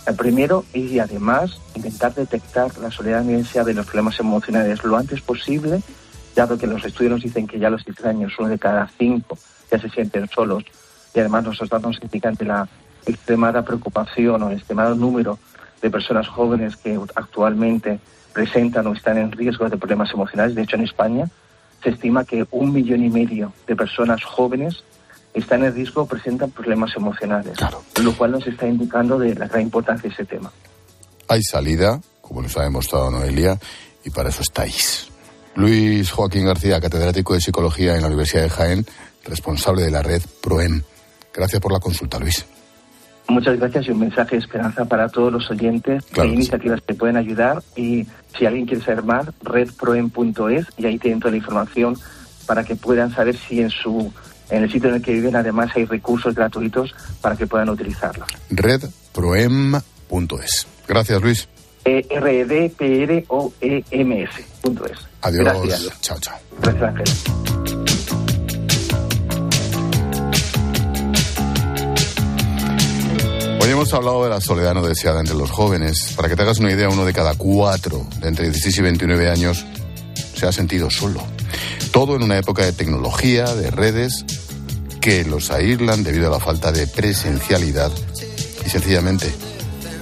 [0.07, 5.83] el primero y además intentar detectar la soledad de los problemas emocionales lo antes posible,
[6.35, 8.88] dado que los estudios nos dicen que ya a los 10 años uno de cada
[8.99, 9.37] cinco
[9.71, 10.64] ya se sienten solos
[11.14, 12.69] y además los datos nos indican de la
[13.07, 15.38] extremada preocupación o el extremado número
[15.81, 18.01] de personas jóvenes que actualmente
[18.33, 20.55] presentan o están en riesgo de problemas emocionales.
[20.55, 21.29] De hecho, en España
[21.83, 24.85] se estima que un millón y medio de personas jóvenes
[25.38, 27.57] están en riesgo o presentan problemas emocionales,
[28.03, 30.51] lo cual nos está indicando de la gran importancia de ese tema.
[31.29, 33.59] Hay salida, como nos ha demostrado Noelia,
[34.05, 35.09] y para eso estáis.
[35.55, 38.87] Luis Joaquín García, catedrático de Psicología en la Universidad de Jaén,
[39.25, 40.83] responsable de la red PROEM.
[41.35, 42.46] Gracias por la consulta, Luis.
[43.29, 46.05] Muchas gracias y un mensaje de esperanza para todos los oyentes.
[46.16, 48.07] Hay iniciativas que pueden ayudar y
[48.38, 51.99] si alguien quiere saber más, redproem.es y ahí tienen toda la información
[52.46, 54.12] para que puedan saber si en su
[54.51, 58.29] en el sitio en el que viven además hay recursos gratuitos para que puedan utilizarlos.
[58.51, 59.83] Redproem.es.
[60.87, 61.49] Gracias, Luis.
[61.85, 64.45] E R D P R O E M S.
[65.23, 65.45] Adiós.
[65.45, 66.01] Gracias.
[66.01, 66.37] Chao, chao.
[66.61, 67.25] Gracias,
[73.61, 76.13] Hoy hemos hablado de la soledad no deseada entre los jóvenes.
[76.17, 79.29] Para que te hagas una idea, uno de cada cuatro de entre 16 y 29
[79.29, 79.65] años
[80.35, 81.21] se ha sentido solo.
[81.91, 84.25] Todo en una época de tecnología, de redes,
[85.01, 87.91] que los aíslan debido a la falta de presencialidad
[88.65, 89.33] y sencillamente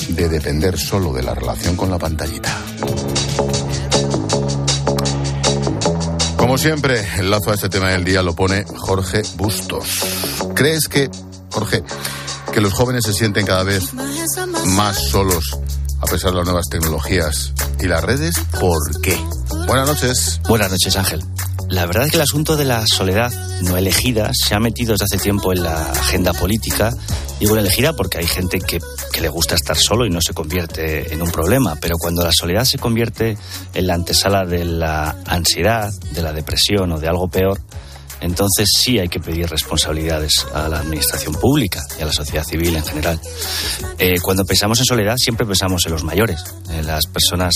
[0.08, 2.56] de depender solo de la relación con la pantallita.
[6.36, 9.86] Como siempre, el lazo a este tema del día lo pone Jorge Bustos.
[10.54, 11.10] ¿Crees que,
[11.50, 11.82] Jorge,
[12.52, 13.92] que los jóvenes se sienten cada vez
[14.66, 15.56] más solos
[16.04, 18.34] a pesar de las nuevas tecnologías y las redes.
[18.60, 19.18] ¿Por qué?
[19.66, 20.40] Buenas noches.
[20.46, 21.24] Buenas noches, Ángel.
[21.74, 23.32] La verdad es que el asunto de la soledad
[23.62, 26.92] no elegida se ha metido desde hace tiempo en la agenda política.
[27.40, 28.78] Digo elegida porque hay gente que,
[29.12, 32.30] que, le gusta estar solo y no se convierte en un problema, pero cuando la
[32.32, 33.36] soledad se convierte
[33.74, 37.60] en la antesala de la ansiedad, de la depresión o de algo peor,
[38.24, 42.74] entonces sí hay que pedir responsabilidades a la administración pública y a la sociedad civil
[42.74, 43.20] en general.
[43.98, 47.54] Eh, cuando pensamos en soledad siempre pensamos en los mayores, en las personas,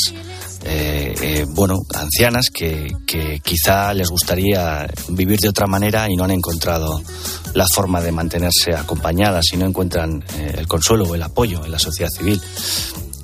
[0.64, 6.24] eh, eh, bueno, ancianas que, que quizá les gustaría vivir de otra manera y no
[6.24, 7.02] han encontrado
[7.54, 11.78] la forma de mantenerse acompañadas y no encuentran el consuelo o el apoyo en la
[11.78, 12.42] sociedad civil.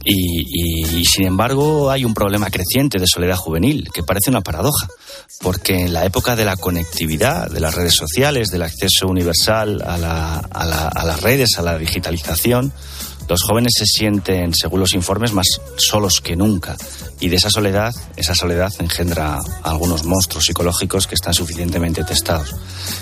[0.07, 4.87] Y, y, sin embargo hay un problema creciente de soledad juvenil, que parece una paradoja,
[5.41, 9.97] porque en la época de la conectividad, de las redes sociales, del acceso universal a,
[9.97, 12.73] la, a, la, a las redes, a la digitalización,
[13.29, 16.77] los jóvenes se sienten, según los informes, más solos que nunca.
[17.21, 22.55] Y de esa soledad, esa soledad engendra algunos monstruos psicológicos que están suficientemente testados.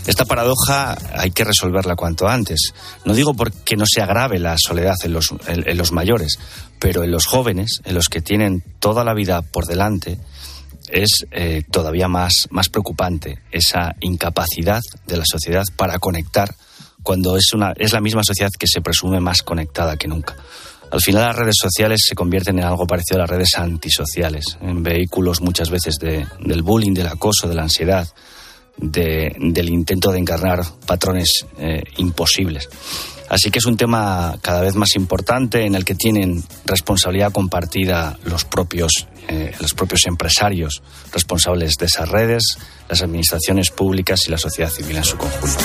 [0.06, 2.72] Esta paradoja hay que resolverla cuanto antes.
[3.04, 6.38] No digo porque no se agrave la soledad en los, en, en los mayores,
[6.83, 10.18] pero en los jóvenes, en los que tienen toda la vida por delante,
[10.90, 16.53] es eh, todavía más, más preocupante esa incapacidad de la sociedad para conectar
[17.05, 20.35] cuando es, una, es la misma sociedad que se presume más conectada que nunca.
[20.90, 24.83] Al final las redes sociales se convierten en algo parecido a las redes antisociales, en
[24.83, 28.09] vehículos muchas veces de, del bullying, del acoso, de la ansiedad,
[28.76, 32.68] de, del intento de encarnar patrones eh, imposibles.
[33.28, 38.18] Así que es un tema cada vez más importante en el que tienen responsabilidad compartida
[38.24, 40.82] los propios, eh, los propios empresarios
[41.12, 42.58] responsables de esas redes,
[42.90, 45.64] las administraciones públicas y la sociedad civil en su conjunto.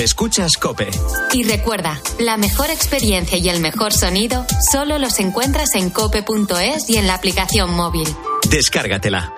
[0.00, 0.88] Escuchas Cope.
[1.34, 6.96] Y recuerda, la mejor experiencia y el mejor sonido solo los encuentras en cope.es y
[6.96, 8.08] en la aplicación móvil.
[8.48, 9.34] Descárgatela.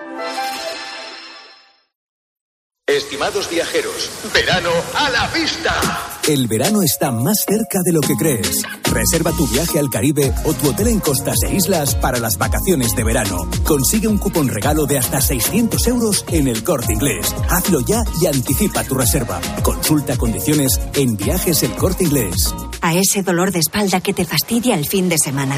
[2.87, 6.12] Estimados viajeros, verano a la vista.
[6.27, 8.61] El verano está más cerca de lo que crees.
[8.89, 12.95] Reserva tu viaje al Caribe o tu hotel en costas e islas para las vacaciones
[12.95, 13.45] de verano.
[13.65, 17.35] Consigue un cupón regalo de hasta 600 euros en el corte inglés.
[17.49, 19.41] Hazlo ya y anticipa tu reserva.
[19.63, 22.55] Consulta condiciones en viajes el corte inglés.
[22.79, 25.57] A ese dolor de espalda que te fastidia el fin de semana.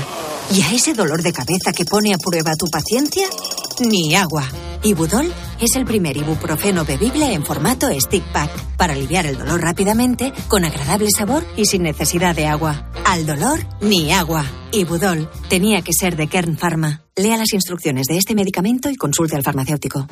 [0.51, 3.27] ¿Y a ese dolor de cabeza que pone a prueba tu paciencia?
[3.81, 4.49] Ni agua.
[4.83, 10.31] Ibudol es el primer ibuprofeno bebible en formato stick pack para aliviar el dolor rápidamente,
[10.55, 12.89] con agradable sabor y sin necesidad de agua.
[13.03, 14.45] Al dolor, ni agua.
[14.71, 17.01] Ibudol tenía que ser de Kern Pharma.
[17.17, 20.07] Lea las instrucciones de este medicamento y consulte al farmacéutico.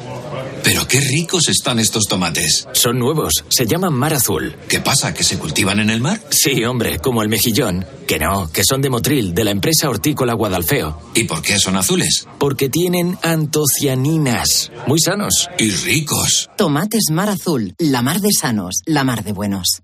[0.63, 2.67] Pero qué ricos están estos tomates.
[2.73, 4.55] Son nuevos, se llaman mar azul.
[4.67, 5.13] ¿Qué pasa?
[5.13, 6.21] ¿Que se cultivan en el mar?
[6.29, 7.85] Sí, hombre, como el mejillón.
[8.05, 10.99] Que no, que son de Motril, de la empresa hortícola Guadalfeo.
[11.13, 12.27] ¿Y por qué son azules?
[12.37, 14.71] Porque tienen antocianinas.
[14.87, 15.49] Muy sanos.
[15.57, 16.49] Y ricos.
[16.57, 19.83] Tomates mar azul, la mar de sanos, la mar de buenos.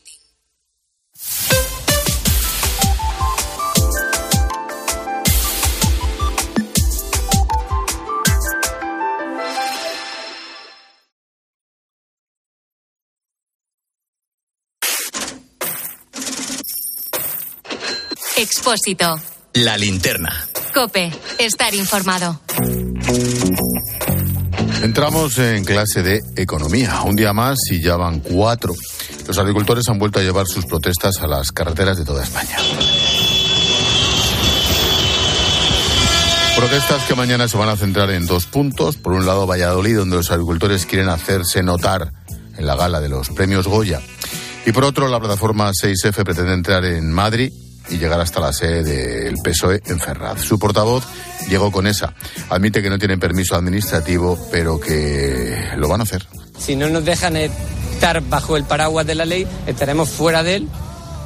[18.41, 19.21] Expósito.
[19.53, 20.47] La linterna.
[20.73, 21.11] Cope.
[21.37, 22.41] Estar informado.
[24.81, 27.01] Entramos en clase de economía.
[27.03, 28.73] Un día más y ya van cuatro.
[29.31, 32.57] Los agricultores han vuelto a llevar sus protestas a las carreteras de toda España.
[36.57, 38.97] Protestas que mañana se van a centrar en dos puntos.
[38.97, 42.11] Por un lado, Valladolid, donde los agricultores quieren hacerse notar
[42.57, 44.01] en la gala de los premios Goya.
[44.65, 47.53] Y por otro, la plataforma 6F pretende entrar en Madrid
[47.89, 50.41] y llegar hasta la sede del PSOE en Ferraz.
[50.41, 51.05] Su portavoz,
[51.47, 52.13] Diego Conesa,
[52.49, 56.27] admite que no tienen permiso administrativo, pero que lo van a hacer.
[56.59, 57.37] Si no nos dejan
[58.01, 60.67] estar bajo el paraguas de la ley, estaremos fuera de él,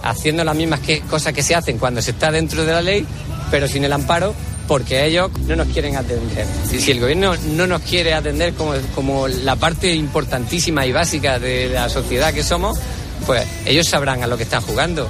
[0.03, 3.05] haciendo las mismas cosas que se hacen cuando se está dentro de la ley,
[3.49, 4.35] pero sin el amparo,
[4.67, 6.45] porque ellos no nos quieren atender.
[6.69, 11.39] Si, si el gobierno no nos quiere atender como, como la parte importantísima y básica
[11.39, 12.77] de la sociedad que somos,
[13.25, 15.09] pues ellos sabrán a lo que están jugando.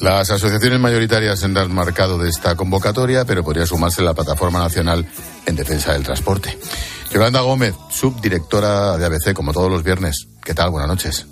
[0.00, 5.06] Las asociaciones mayoritarias se han marcado de esta convocatoria, pero podría sumarse la Plataforma Nacional
[5.44, 6.56] en Defensa del Transporte.
[7.10, 10.26] Yolanda Gómez, subdirectora de ABC, como todos los viernes.
[10.42, 10.70] ¿Qué tal?
[10.70, 11.26] Buenas noches.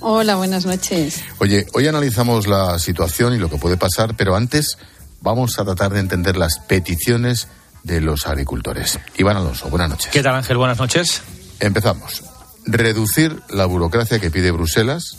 [0.00, 1.22] Hola, buenas noches.
[1.38, 4.78] Oye, hoy analizamos la situación y lo que puede pasar, pero antes
[5.20, 7.48] vamos a tratar de entender las peticiones
[7.82, 8.98] de los agricultores.
[9.16, 10.10] Iván Alonso, buenas noches.
[10.10, 10.56] ¿Qué tal, Ángel?
[10.56, 11.22] Buenas noches.
[11.60, 12.22] Empezamos.
[12.64, 15.18] Reducir la burocracia que pide Bruselas,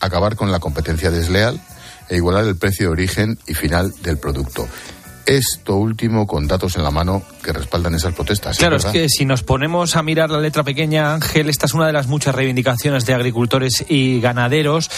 [0.00, 1.60] acabar con la competencia desleal
[2.08, 4.68] e igualar el precio de origen y final del producto.
[5.26, 8.58] Esto último con datos en la mano que respaldan esas protestas.
[8.58, 11.86] Claro, es que si nos ponemos a mirar la letra pequeña, Ángel, esta es una
[11.86, 14.90] de las muchas reivindicaciones de agricultores y ganaderos,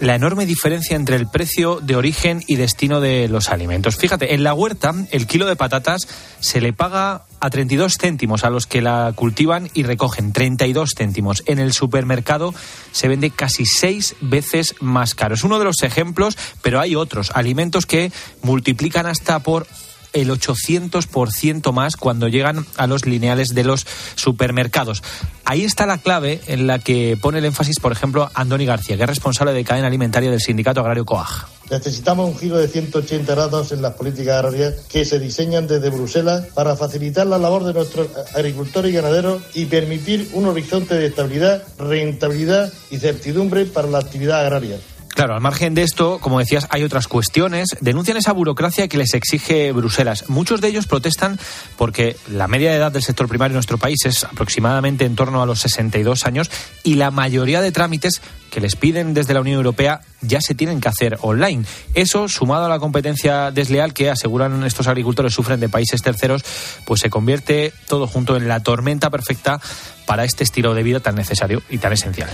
[0.00, 3.96] la enorme diferencia entre el precio de origen y destino de los alimentos.
[3.96, 6.06] Fíjate, en la huerta el kilo de patatas
[6.40, 11.42] se le paga a 32 céntimos a los que la cultivan y recogen 32 céntimos.
[11.46, 12.54] En el supermercado
[12.92, 15.34] se vende casi seis veces más caro.
[15.34, 19.66] Es uno de los ejemplos, pero hay otros alimentos que multiplican hasta por
[20.12, 25.02] el 800% más cuando llegan a los lineales de los supermercados.
[25.44, 29.02] Ahí está la clave en la que pone el énfasis, por ejemplo, Andoni García, que
[29.02, 31.48] es responsable de cadena alimentaria del sindicato agrario COAG.
[31.72, 36.48] Necesitamos un giro de 180 grados en las políticas agrarias que se diseñan desde Bruselas
[36.52, 41.62] para facilitar la labor de nuestros agricultores y ganaderos y permitir un horizonte de estabilidad,
[41.78, 44.76] rentabilidad y certidumbre para la actividad agraria.
[45.14, 47.76] Claro, al margen de esto, como decías, hay otras cuestiones.
[47.80, 50.24] Denuncian esa burocracia que les exige Bruselas.
[50.28, 51.38] Muchos de ellos protestan
[51.76, 55.42] porque la media de edad del sector primario en nuestro país es aproximadamente en torno
[55.42, 56.50] a los 62 años
[56.82, 60.80] y la mayoría de trámites que les piden desde la Unión Europea ya se tienen
[60.80, 61.64] que hacer online.
[61.92, 66.42] Eso, sumado a la competencia desleal que aseguran estos agricultores sufren de países terceros,
[66.86, 69.60] pues se convierte todo junto en la tormenta perfecta
[70.06, 72.30] para este estilo de vida tan necesario y tan esencial.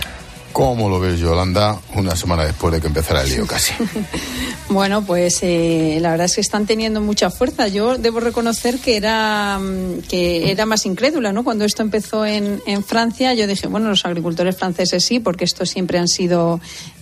[0.51, 3.73] ¿Cómo lo ves, Yolanda, una semana después de que empezara el lío casi?
[4.69, 7.67] bueno, pues eh, la verdad es que están teniendo mucha fuerza.
[7.67, 9.59] Yo debo reconocer que era,
[10.09, 11.43] que era más incrédula, ¿no?
[11.43, 15.69] Cuando esto empezó en, en Francia, yo dije, bueno, los agricultores franceses sí, porque estos
[15.69, 16.59] siempre han sido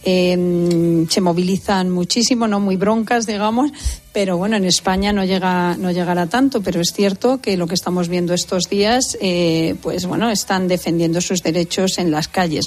[0.09, 3.71] eh, se movilizan muchísimo, no muy broncas, digamos,
[4.17, 7.75] pero bueno, en España no llega no llegará tanto, pero es cierto que lo que
[7.75, 12.65] estamos viendo estos días, eh, pues bueno, están defendiendo sus derechos en las calles.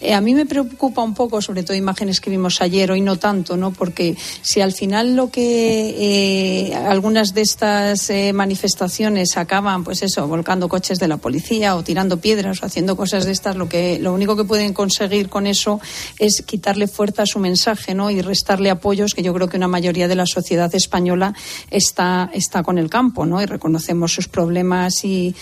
[0.00, 3.16] Eh, a mí me preocupa un poco, sobre todo imágenes que vimos ayer, hoy no
[3.16, 3.70] tanto, ¿no?
[3.70, 10.68] Porque si al final lo que eh, algunas de estas manifestaciones acaban, pues eso, volcando
[10.68, 14.12] coches de la policía o tirando piedras o haciendo cosas de estas, lo que lo
[14.12, 15.80] único que pueden conseguir con eso
[16.18, 18.10] es quitarle fuerza a su mensaje, ¿no?
[18.10, 21.34] Y restarle apoyos que yo creo que una mayoría de la sociedad es española
[21.70, 23.42] está, está con el campo, ¿no?
[23.42, 25.34] Y reconocemos sus problemas y,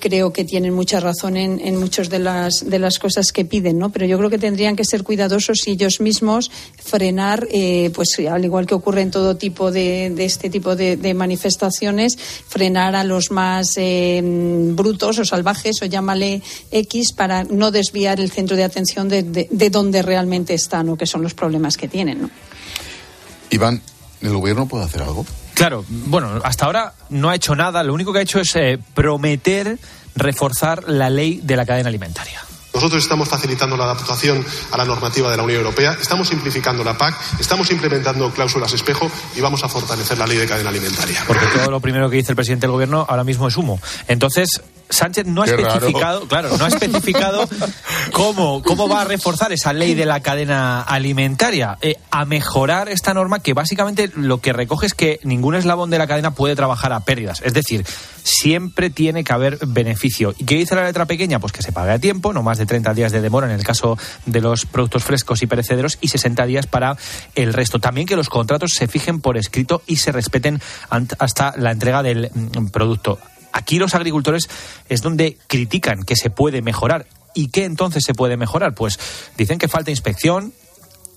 [0.00, 3.78] creo que tienen mucha razón en, en muchas de las, de las cosas que piden,
[3.78, 3.90] ¿no?
[3.90, 6.50] Pero yo creo que tendrían que ser cuidadosos ellos mismos
[6.82, 11.14] frenar, eh, pues al igual que ocurre en todo tipo de, de este tipo de,
[11.14, 18.20] manifestaciones, frenar a los más eh, brutos o salvajes o llámale X para no desviar
[18.20, 21.76] el centro de atención de, de, de donde realmente están o que son los problemas
[21.76, 22.30] que tienen, ¿no?
[23.50, 23.80] Iván,
[24.20, 25.24] ¿El gobierno puede hacer algo?
[25.54, 27.82] Claro, bueno, hasta ahora no ha hecho nada.
[27.82, 29.78] Lo único que ha hecho es eh, prometer
[30.14, 32.47] reforzar la ley de la cadena alimentaria.
[32.78, 36.96] Nosotros estamos facilitando la adaptación a la normativa de la Unión Europea, estamos simplificando la
[36.96, 41.24] PAC, estamos implementando cláusulas espejo y vamos a fortalecer la ley de cadena alimentaria.
[41.26, 43.80] Porque todo lo primero que dice el presidente del gobierno ahora mismo es humo.
[44.06, 46.28] Entonces, Sánchez no ha Qué especificado, raro.
[46.28, 47.48] claro, no ha especificado
[48.12, 53.12] cómo, cómo va a reforzar esa ley de la cadena alimentaria, eh, a mejorar esta
[53.12, 56.92] norma que básicamente lo que recoge es que ningún eslabón de la cadena puede trabajar
[56.92, 57.42] a pérdidas.
[57.44, 57.84] Es decir,
[58.22, 60.34] siempre tiene que haber beneficio.
[60.38, 61.38] ¿Y qué dice la letra pequeña?
[61.38, 63.64] Pues que se pague a tiempo, no más de 30 días de demora en el
[63.64, 66.96] caso de los productos frescos y perecederos y 60 días para
[67.34, 67.80] el resto.
[67.80, 70.60] También que los contratos se fijen por escrito y se respeten
[71.18, 73.18] hasta la entrega del mm, producto.
[73.52, 74.48] Aquí los agricultores
[74.88, 77.06] es donde critican que se puede mejorar.
[77.34, 78.74] ¿Y qué entonces se puede mejorar?
[78.74, 78.98] Pues
[79.36, 80.52] dicen que falta inspección,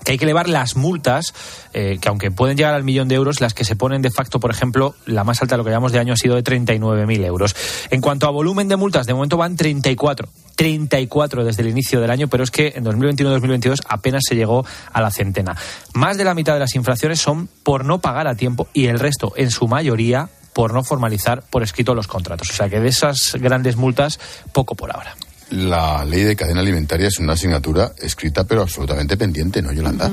[0.03, 1.33] que hay que elevar las multas,
[1.73, 4.39] eh, que aunque pueden llegar al millón de euros, las que se ponen de facto,
[4.39, 7.55] por ejemplo, la más alta lo que llevamos de año ha sido de 39.000 euros.
[7.89, 10.29] En cuanto a volumen de multas, de momento van 34.
[10.55, 15.01] 34 desde el inicio del año, pero es que en 2021-2022 apenas se llegó a
[15.01, 15.55] la centena.
[15.93, 18.99] Más de la mitad de las infracciones son por no pagar a tiempo y el
[18.99, 22.49] resto, en su mayoría, por no formalizar por escrito los contratos.
[22.49, 24.19] O sea que de esas grandes multas,
[24.51, 25.15] poco por ahora.
[25.51, 30.09] La ley de cadena alimentaria es una asignatura escrita pero absolutamente pendiente, ¿no, Yolanda?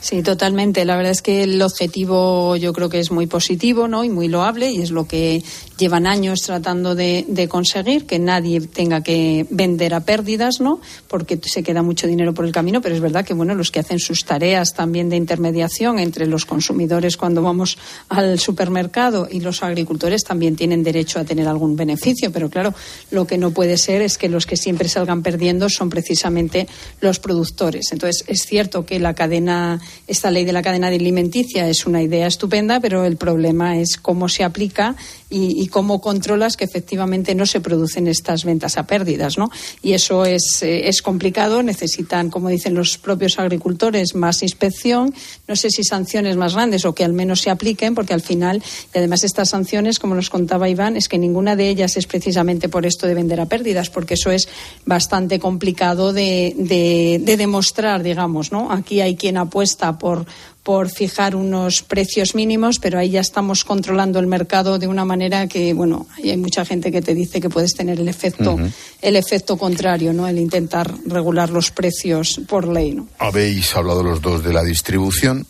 [0.00, 0.84] Sí, totalmente.
[0.84, 4.04] La verdad es que el objetivo yo creo que es muy positivo ¿no?
[4.04, 5.42] y muy loable y es lo que
[5.78, 10.80] llevan años tratando de, de conseguir, que nadie tenga que vender a pérdidas, ¿no?
[11.08, 13.80] porque se queda mucho dinero por el camino, pero es verdad que bueno, los que
[13.80, 19.64] hacen sus tareas también de intermediación entre los consumidores cuando vamos al supermercado y los
[19.64, 22.74] agricultores también tienen derecho a tener algún beneficio, pero claro,
[23.10, 26.68] lo que no puede ser es que los que siempre salgan perdiendo son precisamente
[27.00, 27.90] los productores.
[27.90, 32.26] Entonces, es cierto que la cadena, esta ley de la cadena alimenticia es una idea
[32.26, 34.94] estupenda, pero el problema es cómo se aplica
[35.30, 39.50] y, cómo controlas que efectivamente no se producen estas ventas a pérdidas, ¿no?
[39.82, 45.14] Y eso es, eh, es complicado, necesitan, como dicen los propios agricultores, más inspección,
[45.46, 48.62] no sé si sanciones más grandes o que al menos se apliquen, porque al final,
[48.94, 52.68] y además estas sanciones, como nos contaba Iván, es que ninguna de ellas es precisamente
[52.68, 54.48] por esto de vender a pérdidas, porque eso es
[54.86, 58.72] bastante complicado de, de, de demostrar, digamos, ¿no?
[58.72, 60.26] Aquí hay quien apuesta por
[60.68, 65.46] por fijar unos precios mínimos, pero ahí ya estamos controlando el mercado de una manera
[65.46, 68.58] que, bueno, hay mucha gente que te dice que puedes tener el efecto,
[69.00, 70.28] el efecto contrario, ¿no?
[70.28, 73.08] El intentar regular los precios por ley, ¿no?
[73.18, 75.46] Habéis hablado los dos de la distribución.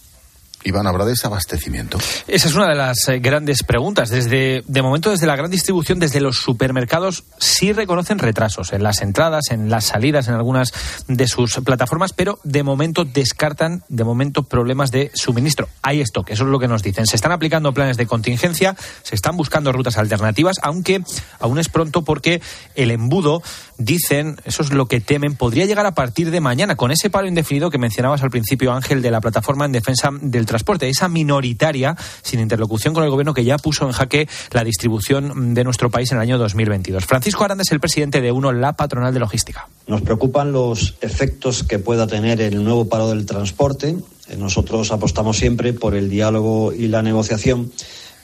[0.65, 1.99] Iván, ¿habrá desabastecimiento?
[2.27, 4.11] Esa es una de las eh, grandes preguntas.
[4.11, 9.01] Desde, de momento, desde la gran distribución, desde los supermercados, sí reconocen retrasos en las
[9.01, 10.73] entradas, en las salidas, en algunas
[11.07, 15.69] de sus plataformas, pero de momento descartan, de momento, problemas de suministro.
[15.83, 17.07] Hay stock, eso es lo que nos dicen.
[17.07, 21.03] Se están aplicando planes de contingencia, se están buscando rutas alternativas, aunque
[21.39, 22.43] aún es pronto porque
[22.75, 23.43] el embudo,
[23.79, 27.27] dicen, eso es lo que temen, podría llegar a partir de mañana, con ese paro
[27.27, 31.97] indefinido que mencionabas al principio, Ángel, de la plataforma en defensa del transporte, esa minoritaria,
[32.23, 36.11] sin interlocución con el gobierno, que ya puso en jaque la distribución de nuestro país
[36.11, 37.07] en el año 2022.
[37.07, 39.69] Francisco Aranda es el presidente de UNO, la patronal de logística.
[39.87, 43.97] Nos preocupan los efectos que pueda tener el nuevo paro del transporte.
[44.29, 47.73] Eh, Nosotros apostamos siempre por el diálogo y la negociación.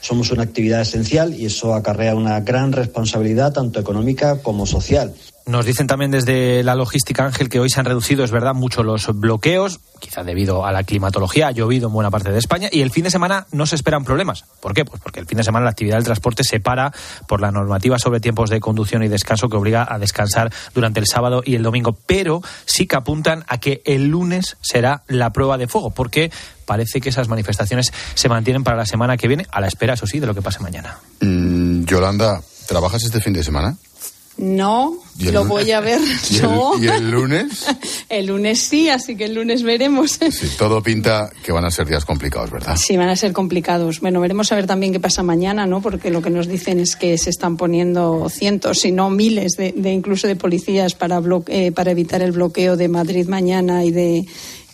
[0.01, 5.15] Somos una actividad esencial y eso acarrea una gran responsabilidad tanto económica como social.
[5.47, 8.81] Nos dicen también desde la logística, Ángel, que hoy se han reducido, es verdad, mucho
[8.81, 12.81] los bloqueos, quizá debido a la climatología, ha llovido en buena parte de España, y
[12.81, 14.45] el fin de semana no se esperan problemas.
[14.59, 14.85] ¿Por qué?
[14.85, 16.91] Pues porque el fin de semana la actividad del transporte se para
[17.27, 21.05] por la normativa sobre tiempos de conducción y descanso que obliga a descansar durante el
[21.05, 21.95] sábado y el domingo.
[22.07, 26.31] Pero sí que apuntan a que el lunes será la prueba de fuego, porque
[26.65, 30.07] parece que esas manifestaciones se mantienen para la semana que viene, a la espera, eso
[30.07, 30.97] sí, de lo que pase mañana.
[31.21, 33.77] Mm, Yolanda, ¿trabajas este fin de semana?
[34.37, 36.01] No, lo voy a ver.
[36.29, 36.75] ¿Y, no.
[36.75, 37.65] el, ¿Y el lunes?
[38.09, 40.19] el lunes sí, así que el lunes veremos.
[40.35, 42.75] Sí, todo pinta que van a ser días complicados, ¿verdad?
[42.75, 44.01] Sí, van a ser complicados.
[44.01, 45.81] Bueno, veremos a ver también qué pasa mañana, ¿no?
[45.81, 49.73] Porque lo que nos dicen es que se están poniendo cientos, si no miles, de,
[49.75, 54.25] de incluso de policías para, eh, para evitar el bloqueo de Madrid mañana y de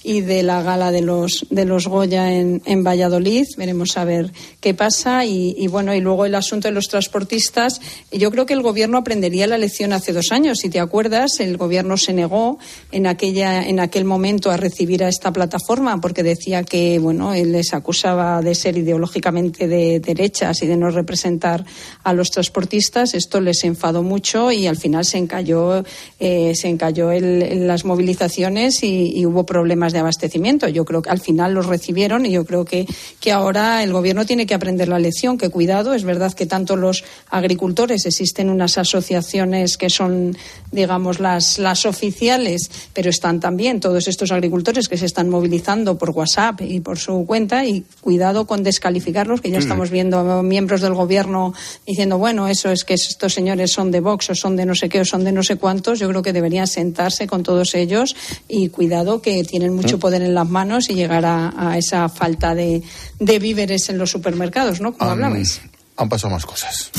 [0.03, 3.45] y de la gala de los de los Goya en, en Valladolid.
[3.57, 5.25] Veremos a ver qué pasa.
[5.25, 7.81] Y, bueno, y luego el asunto de los transportistas.
[8.11, 10.59] Yo creo que el gobierno aprendería la lección hace dos años.
[10.59, 12.57] Si te acuerdas, el gobierno se negó
[12.91, 17.51] en aquella en aquel momento a recibir a esta plataforma porque decía que bueno él
[17.51, 21.65] les acusaba de ser ideológicamente de derechas y de no representar
[22.03, 23.13] a los transportistas.
[23.13, 25.83] Esto les enfadó mucho y al final se encalló
[26.19, 30.67] eh, se encalló el, en las movilizaciones y hubo problemas de abastecimiento.
[30.67, 32.85] Yo creo que al final los recibieron y yo creo que,
[33.19, 36.75] que ahora el gobierno tiene que aprender la lección, que cuidado, es verdad que tanto
[36.75, 40.37] los agricultores existen unas asociaciones que son,
[40.71, 46.11] digamos, las, las oficiales, pero están también todos estos agricultores que se están movilizando por
[46.11, 50.93] WhatsApp y por su cuenta y cuidado con descalificarlos, que ya estamos viendo miembros del
[50.93, 51.53] gobierno
[51.85, 54.89] diciendo, bueno, eso es que estos señores son de Vox o son de no sé
[54.89, 55.99] qué o son de no sé cuántos.
[55.99, 58.15] Yo creo que deberían sentarse con todos ellos
[58.47, 62.55] y cuidado que tienen mucho poder en las manos y llegar a, a esa falta
[62.55, 62.81] de,
[63.19, 64.93] de víveres en los supermercados, ¿no?
[64.93, 65.61] Como Han, hablabais.
[65.97, 66.91] han pasado más cosas.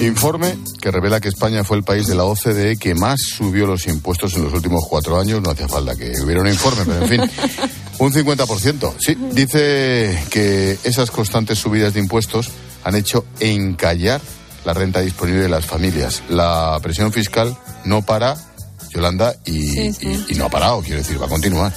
[0.00, 3.86] Informe que revela que España fue el país de la OCDE que más subió los
[3.86, 5.40] impuestos en los últimos cuatro años.
[5.42, 7.20] No hacía falta que hubiera un informe, pero en fin,
[7.98, 8.92] un 50%.
[8.98, 12.48] Sí, dice que esas constantes subidas de impuestos
[12.82, 14.20] han hecho encallar
[14.64, 16.22] la renta disponible de las familias.
[16.28, 18.36] La presión fiscal no para,
[18.90, 20.24] Yolanda, y, Sí, sí.
[20.28, 21.72] y- y no ha parado, quiero decir, va a continuar.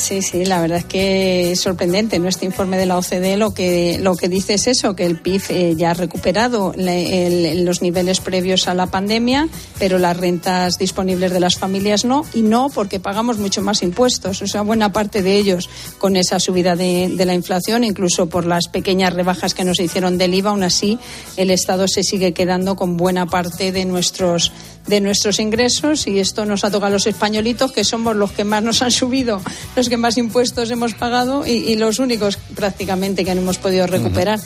[0.00, 2.18] Sí, sí, la verdad es que es sorprendente.
[2.18, 2.26] ¿no?
[2.28, 5.42] Este informe de la OCDE lo que, lo que dice es eso, que el PIB
[5.50, 9.46] eh, ya ha recuperado los niveles previos a la pandemia,
[9.78, 14.40] pero las rentas disponibles de las familias no, y no porque pagamos mucho más impuestos.
[14.40, 18.46] O sea, buena parte de ellos con esa subida de, de la inflación, incluso por
[18.46, 20.98] las pequeñas rebajas que nos hicieron del IVA, aún así
[21.36, 24.50] el Estado se sigue quedando con buena parte de nuestros
[24.90, 28.44] de nuestros ingresos y esto nos ha tocado a los españolitos que somos los que
[28.44, 29.40] más nos han subido,
[29.76, 33.86] los que más impuestos hemos pagado y, y los únicos prácticamente que no hemos podido
[33.86, 34.38] recuperar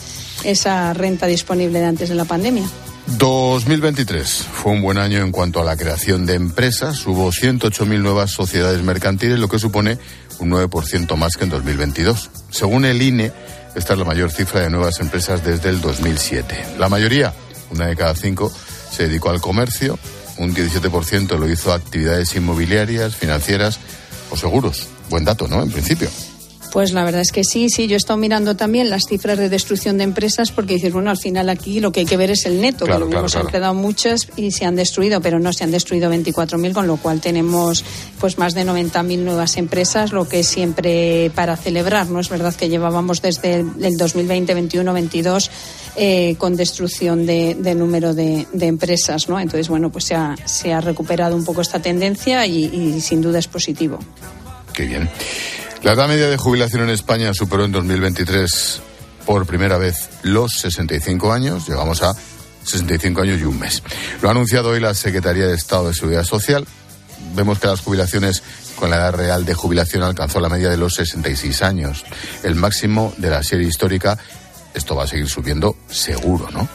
[0.43, 2.65] esa renta disponible de antes de la pandemia.
[3.17, 7.05] 2023 fue un buen año en cuanto a la creación de empresas.
[7.05, 9.99] Hubo 108.000 nuevas sociedades mercantiles, lo que supone
[10.39, 12.31] un 9% más que en 2022.
[12.49, 13.31] Según el INE,
[13.75, 16.77] esta es la mayor cifra de nuevas empresas desde el 2007.
[16.79, 17.33] La mayoría,
[17.71, 18.51] una de cada cinco,
[18.91, 19.99] se dedicó al comercio,
[20.37, 23.79] un 17% lo hizo actividades inmobiliarias, financieras
[24.29, 24.87] o seguros.
[25.09, 25.61] Buen dato, ¿no?
[25.61, 26.09] En principio.
[26.75, 27.87] Pues la verdad es que sí, sí.
[27.87, 31.17] Yo he estado mirando también las cifras de destrucción de empresas porque dices, bueno, al
[31.17, 33.29] final aquí lo que hay que ver es el neto, Claro, que lo claro, mismo
[33.29, 36.85] se han quedado muchas y se han destruido, pero no se han destruido 24.000, con
[36.85, 37.85] lo cual tenemos
[38.19, 42.19] pues más de 90.000 nuevas empresas, lo que es siempre para celebrar, ¿no?
[42.19, 45.51] Es verdad que llevábamos desde el, el 2020, 21, 22
[45.95, 49.39] eh, con destrucción de, número de, de empresas, ¿no?
[49.39, 53.21] Entonces, bueno, pues se ha, se ha recuperado un poco esta tendencia y, y sin
[53.21, 53.99] duda es positivo.
[54.73, 55.09] Qué bien.
[55.83, 58.81] La edad media de jubilación en España superó en 2023
[59.25, 61.67] por primera vez los 65 años.
[61.67, 62.15] Llegamos a
[62.63, 63.83] 65 años y un mes.
[64.21, 66.65] Lo ha anunciado hoy la Secretaría de Estado de Seguridad Social.
[67.35, 68.43] Vemos que las jubilaciones
[68.75, 72.03] con la edad real de jubilación alcanzó la media de los 66 años,
[72.43, 74.17] el máximo de la serie histórica.
[74.75, 76.67] Esto va a seguir subiendo seguro, ¿no?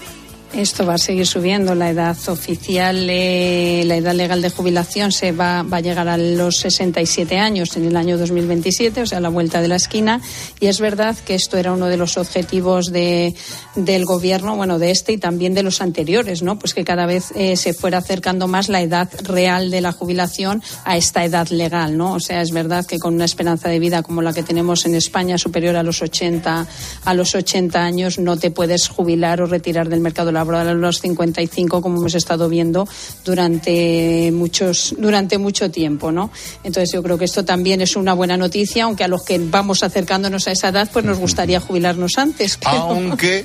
[0.52, 1.76] Esto va a seguir subiendo.
[1.76, 6.16] La edad oficial, eh, la edad legal de jubilación se va, va a llegar a
[6.16, 10.20] los 67 años en el año 2027, o sea, a la vuelta de la esquina.
[10.58, 13.32] Y es verdad que esto era uno de los objetivos de,
[13.76, 16.58] del gobierno, bueno, de este y también de los anteriores, ¿no?
[16.58, 20.64] Pues que cada vez eh, se fuera acercando más la edad real de la jubilación
[20.84, 22.14] a esta edad legal, ¿no?
[22.14, 24.96] O sea, es verdad que con una esperanza de vida como la que tenemos en
[24.96, 26.66] España superior a los 80,
[27.04, 31.00] a los 80 años no te puedes jubilar o retirar del mercado laboral a los
[31.00, 32.86] 55 como hemos estado viendo
[33.24, 36.30] durante muchos durante mucho tiempo, ¿no?
[36.64, 39.82] Entonces yo creo que esto también es una buena noticia, aunque a los que vamos
[39.82, 42.58] acercándonos a esa edad pues nos gustaría jubilarnos antes.
[42.58, 43.44] pero- Aunque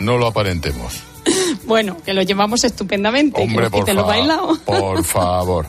[0.00, 0.94] no lo aparentemos.
[1.66, 3.42] Bueno, que lo llevamos estupendamente.
[3.42, 4.56] Hombre, que por, lo bailado.
[4.64, 5.66] por favor.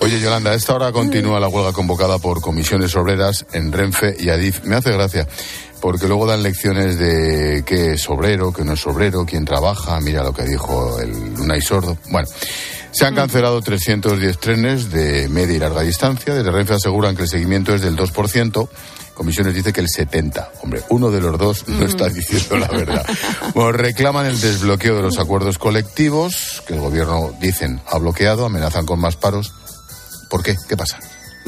[0.00, 4.30] Oye, Yolanda, a esta hora continúa la huelga convocada por comisiones obreras en Renfe y
[4.30, 4.64] Adif.
[4.64, 5.28] Me hace gracia,
[5.80, 10.00] porque luego dan lecciones de qué es obrero, qué no es obrero, quién trabaja.
[10.00, 11.96] Mira lo que dijo el Unai Sordo.
[12.10, 12.28] Bueno,
[12.92, 16.34] se han cancelado 310 trenes de media y larga distancia.
[16.34, 18.68] Desde Renfe aseguran que el seguimiento es del 2%.
[19.14, 20.50] Comisiones dice que el 70.
[20.62, 23.06] Hombre, uno de los dos no está diciendo la verdad.
[23.54, 28.84] Bueno, reclaman el desbloqueo de los acuerdos colectivos, que el gobierno, dicen, ha bloqueado, amenazan
[28.84, 29.54] con más paros.
[30.28, 30.56] ¿Por qué?
[30.68, 30.98] ¿Qué pasa?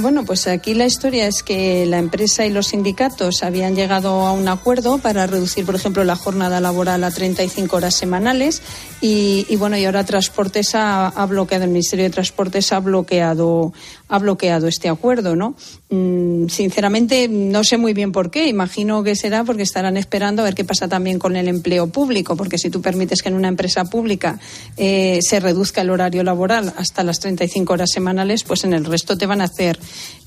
[0.00, 4.30] Bueno, pues aquí la historia es que la empresa y los sindicatos habían llegado a
[4.30, 8.62] un acuerdo para reducir, por ejemplo, la jornada laboral a 35 horas semanales
[9.00, 13.72] y, bueno, y ahora Transportes ha, ha bloqueado, el Ministerio de Transportes ha bloqueado,
[14.08, 15.56] ha bloqueado este acuerdo, ¿no?
[15.90, 18.48] Mm, sinceramente, no sé muy bien por qué.
[18.48, 22.36] Imagino que será porque estarán esperando a ver qué pasa también con el empleo público,
[22.36, 24.38] porque si tú permites que en una empresa pública
[24.76, 29.16] eh, se reduzca el horario laboral hasta las 35 horas semanales, pues en el resto
[29.16, 29.78] te van a hacer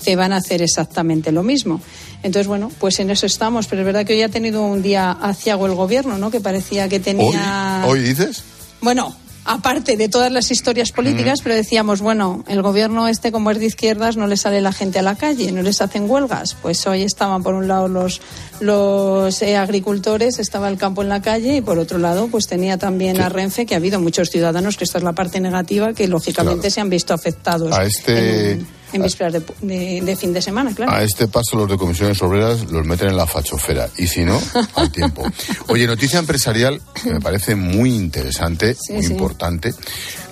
[0.02, 1.80] te van a hacer exactamente lo mismo.
[2.22, 5.10] Entonces, bueno, pues en eso estamos, pero es verdad que hoy ha tenido un día
[5.10, 6.30] aciago el gobierno, ¿no?
[6.30, 8.44] Que parecía que tenía ¿Hoy dices?
[8.80, 13.58] bueno, aparte de todas las historias políticas, pero decíamos, bueno, el gobierno este como es
[13.58, 16.54] de izquierdas no le sale la gente a la calle, no les hacen huelgas.
[16.54, 18.20] Pues hoy estaban por un lado los
[18.60, 22.78] los eh, agricultores, estaba el campo en la calle y por otro lado pues tenía
[22.78, 26.06] también a Renfe que ha habido muchos ciudadanos que esta es la parte negativa que
[26.06, 30.42] lógicamente se han visto afectados A este, en, en vísperas de, de- de fin de
[30.42, 30.92] semana, claro.
[30.92, 33.88] a este paso los de comisiones obreras los meten en la fachofera.
[33.98, 34.40] Y si no,
[34.76, 35.24] al tiempo.
[35.68, 39.12] Oye, noticia empresarial que me parece muy interesante, Sí, muy sí.
[39.12, 39.74] importante.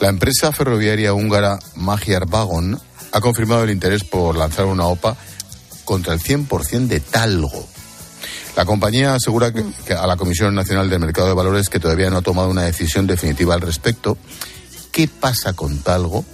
[0.00, 2.78] La empresa ferroviaria húngara Magyar Vagon
[3.12, 5.16] ha confirmado el interés por lanzar una OPA
[5.84, 7.66] contra el 100% de talgo.
[8.56, 12.10] La compañía asegura que, que a la Comisión Nacional del Mercado de Valores que todavía
[12.10, 14.18] no ha tomado una decisión definitiva al respecto.
[14.92, 16.24] ¿Qué pasa con talgo?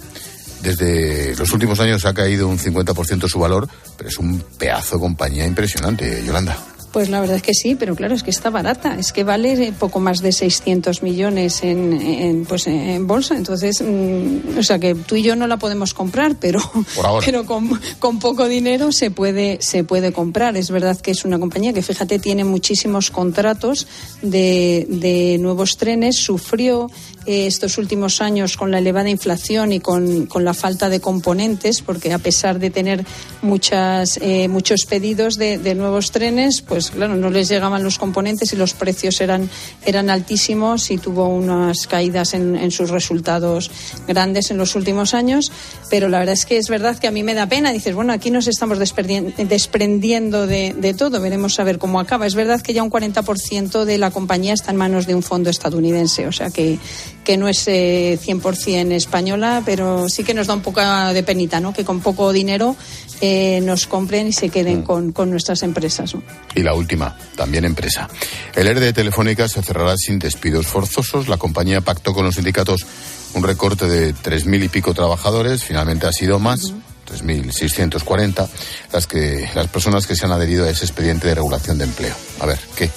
[0.61, 5.01] Desde los últimos años ha caído un 50% su valor, pero es un pedazo de
[5.01, 6.57] compañía impresionante, Yolanda.
[6.91, 8.95] Pues la verdad es que sí, pero claro, es que está barata.
[8.97, 13.35] Es que vale eh, poco más de 600 millones en, en, pues, en bolsa.
[13.35, 16.59] Entonces, mm, o sea que tú y yo no la podemos comprar, pero,
[17.25, 20.55] pero con, con poco dinero se puede, se puede comprar.
[20.57, 23.87] Es verdad que es una compañía que, fíjate, tiene muchísimos contratos
[24.21, 26.17] de, de nuevos trenes.
[26.17, 26.89] Sufrió
[27.27, 31.81] eh, estos últimos años con la elevada inflación y con, con la falta de componentes,
[31.81, 33.05] porque a pesar de tener
[33.41, 38.53] muchas, eh, muchos pedidos de, de nuevos trenes, pues claro, no les llegaban los componentes
[38.53, 39.49] y los precios eran,
[39.85, 43.71] eran altísimos y tuvo unas caídas en, en sus resultados
[44.07, 45.51] grandes en los últimos años.
[45.89, 47.71] Pero la verdad es que es verdad que a mí me da pena.
[47.71, 51.19] Dices, bueno, aquí nos estamos desprendien- desprendiendo de, de todo.
[51.21, 52.25] Veremos a ver cómo acaba.
[52.25, 55.49] Es verdad que ya un 40% de la compañía está en manos de un fondo
[55.49, 56.27] estadounidense.
[56.27, 56.77] O sea que,
[57.23, 61.59] que no es eh, 100% española, pero sí que nos da un poco de penita,
[61.59, 61.73] ¿no?
[61.73, 62.75] Que con poco dinero
[63.21, 66.13] eh, nos compren y se queden con, con nuestras empresas.
[66.15, 66.23] ¿no?
[66.55, 68.09] Y la última, también empresa.
[68.53, 71.27] El ERE de Telefónica se cerrará sin despidos forzosos.
[71.29, 72.85] La compañía pactó con los sindicatos
[73.33, 75.63] un recorte de tres mil y pico trabajadores.
[75.63, 76.73] Finalmente ha sido más.
[77.07, 78.49] 3.640
[78.91, 82.13] las que las personas que se han adherido a ese expediente de regulación de empleo.
[82.41, 82.91] A ver, ¿qué?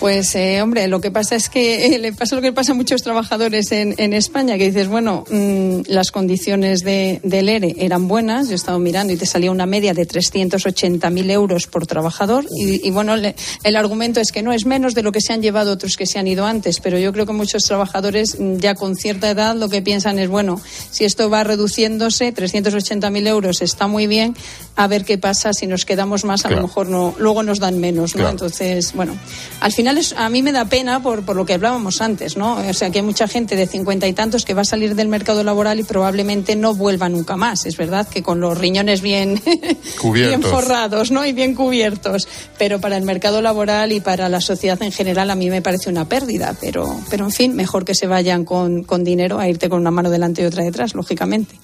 [0.00, 2.74] Pues, eh, hombre, lo que pasa es que eh, le pasa lo que pasa a
[2.76, 8.06] muchos trabajadores en, en España, que dices, bueno, mm, las condiciones de, del ERE eran
[8.06, 12.46] buenas, yo he estado mirando y te salía una media de 380.000 euros por trabajador.
[12.56, 13.34] Y, y, bueno, le-
[13.64, 16.06] el argumento es que no es menos de lo que se han llevado otros que
[16.06, 19.56] se han ido antes, pero yo creo que muchos trabajadores mm, ya con cierta edad
[19.56, 24.36] lo que piensan es, bueno, si esto va reduciéndose, 380.000 euros está muy bien,
[24.76, 26.62] a ver qué pasa si nos quedamos más, a Claro.
[26.62, 28.18] lo mejor no, luego nos dan menos, ¿no?
[28.20, 28.30] Claro.
[28.30, 29.16] Entonces, bueno,
[29.60, 32.56] al final es- a mí me da pena por, por lo que hablábamos antes, ¿no?
[32.56, 35.08] O sea, que hay mucha gente de cincuenta y tantos que va a salir del
[35.08, 37.64] mercado laboral y probablemente no vuelva nunca más.
[37.64, 39.40] Es verdad que con los riñones bien,
[40.12, 41.24] bien forrados, ¿no?
[41.24, 42.28] Y bien cubiertos.
[42.58, 45.88] Pero para el mercado laboral y para la sociedad en general a mí me parece
[45.88, 46.54] una pérdida.
[46.60, 49.90] Pero, pero en fin, mejor que se vayan con, con dinero a irte con una
[49.90, 51.54] mano delante y otra detrás, lógicamente.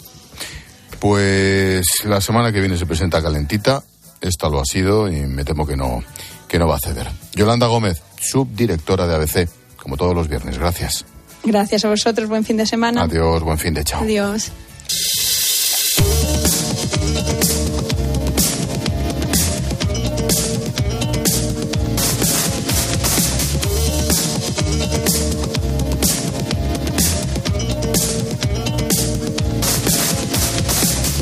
[1.01, 3.83] Pues la semana que viene se presenta calentita.
[4.21, 6.03] Esta lo ha sido y me temo que no,
[6.49, 7.09] que no va a ceder.
[7.35, 8.01] Yolanda Gómez,
[8.31, 10.59] subdirectora de ABC, como todos los viernes.
[10.59, 11.05] Gracias.
[11.45, 13.03] Gracias a vosotros, buen fin de semana.
[13.03, 14.03] Adiós, buen fin de chao.
[14.03, 14.51] Adiós.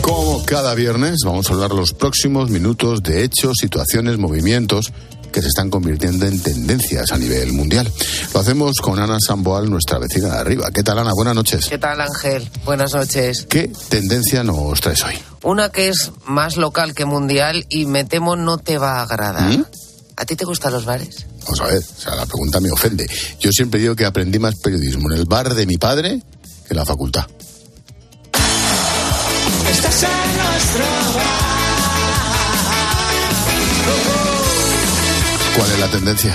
[0.00, 4.92] Como cada viernes, vamos a hablar los próximos minutos de hechos, situaciones, movimientos
[5.32, 7.90] que se están convirtiendo en tendencias a nivel mundial.
[8.32, 10.70] Lo hacemos con Ana Samboal, nuestra vecina de arriba.
[10.70, 11.12] ¿Qué tal, Ana?
[11.14, 11.66] Buenas noches.
[11.68, 12.48] ¿Qué tal, Ángel?
[12.64, 13.46] Buenas noches.
[13.48, 15.14] ¿Qué tendencia nos traes hoy?
[15.42, 19.50] Una que es más local que mundial y me temo no te va a agradar.
[19.50, 19.64] ¿Mm?
[20.16, 21.26] ¿A ti te gustan los bares?
[21.44, 23.06] Vamos a ver, o sea, la pregunta me ofende.
[23.40, 26.22] Yo siempre digo que aprendí más periodismo en el bar de mi padre
[26.66, 27.26] que en la facultad.
[29.68, 31.51] Estás en nuestro
[35.56, 36.34] ¿Cuál es la tendencia?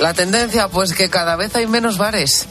[0.00, 2.46] La tendencia, pues que cada vez hay menos bares.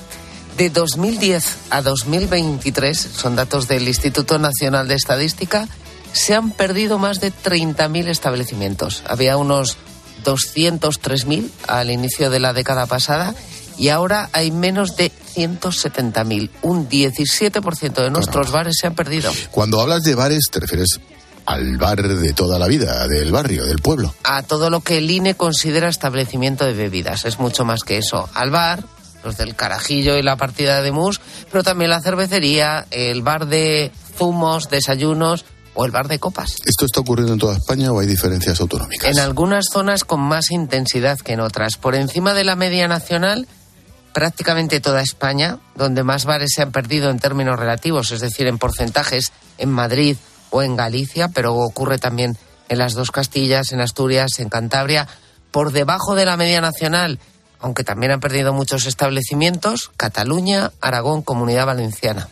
[0.58, 5.68] De 2010 a 2023, son datos del Instituto Nacional de Estadística,
[6.12, 9.04] se han perdido más de 30.000 establecimientos.
[9.08, 9.78] Había unos
[10.24, 13.34] 203.000 al inicio de la década pasada
[13.78, 16.49] y ahora hay menos de 170.000.
[16.62, 19.32] Un 17% de nuestros bares se han perdido.
[19.51, 20.99] Cuando hablas de bares, te refieres
[21.46, 24.14] al bar de toda la vida, del barrio, del pueblo.
[24.24, 27.26] A todo lo que el INE considera establecimiento de bebidas.
[27.26, 28.30] Es mucho más que eso.
[28.34, 28.84] Al bar,
[29.24, 31.22] los del carajillo y la partida de mus,
[31.52, 36.58] pero también la cervecería, el bar de zumos, desayunos o el bar de copas.
[36.66, 39.10] ¿Esto está ocurriendo en toda España o hay diferencias autonómicas?
[39.10, 41.78] En algunas zonas con más intensidad que en otras.
[41.78, 43.48] Por encima de la media nacional,
[44.14, 48.60] prácticamente toda España, donde más bares se han perdido en términos relativos, es decir, en
[48.60, 50.18] porcentajes, en Madrid
[50.54, 52.38] o en Galicia, pero ocurre también
[52.70, 55.08] en las dos Castillas, en Asturias, en Cantabria.
[55.51, 57.20] Por debajo de la media nacional,
[57.60, 62.30] aunque también han perdido muchos establecimientos, Cataluña, Aragón, Comunidad Valenciana.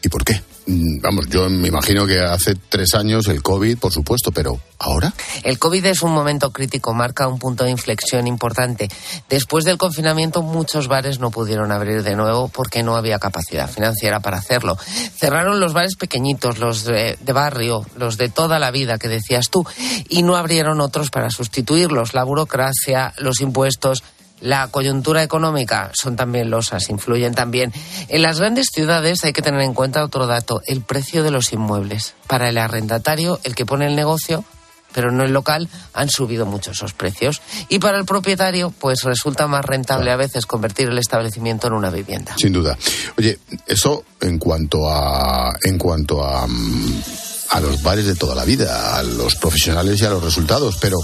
[0.00, 0.40] ¿Y por qué?
[0.66, 5.12] Mm, Vamos, yo me imagino que hace tres años el COVID, por supuesto, pero ¿ahora?
[5.44, 8.88] El COVID es un momento crítico, marca un punto de inflexión importante.
[9.28, 14.18] Después del confinamiento, muchos bares no pudieron abrir de nuevo porque no había capacidad financiera
[14.18, 14.76] para hacerlo.
[14.76, 19.50] Cerraron los bares pequeñitos, los de, de barrio, los de toda la vida que decías
[19.50, 19.64] tú,
[20.08, 22.12] y no abrieron otros para sustituirlos.
[22.12, 24.02] La burocracia, los impuestos,
[24.40, 27.72] la coyuntura económica son también losas, influyen también.
[28.08, 31.52] En las grandes ciudades hay que tener en cuenta otro dato, el precio de los
[31.52, 32.14] inmuebles.
[32.26, 34.44] Para el arrendatario, el que pone el negocio,
[34.92, 37.42] pero no el local, han subido mucho esos precios.
[37.68, 41.90] Y para el propietario, pues resulta más rentable a veces convertir el establecimiento en una
[41.90, 42.34] vivienda.
[42.38, 42.78] Sin duda.
[43.18, 47.02] Oye, eso en cuanto a en cuanto a mm,
[47.50, 50.96] a los bares de toda la vida, a los profesionales y a los resultados, pero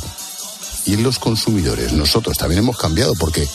[0.85, 1.93] ¿y en los consumidores?
[1.93, 3.49] Nosotros también hemos cambiado porque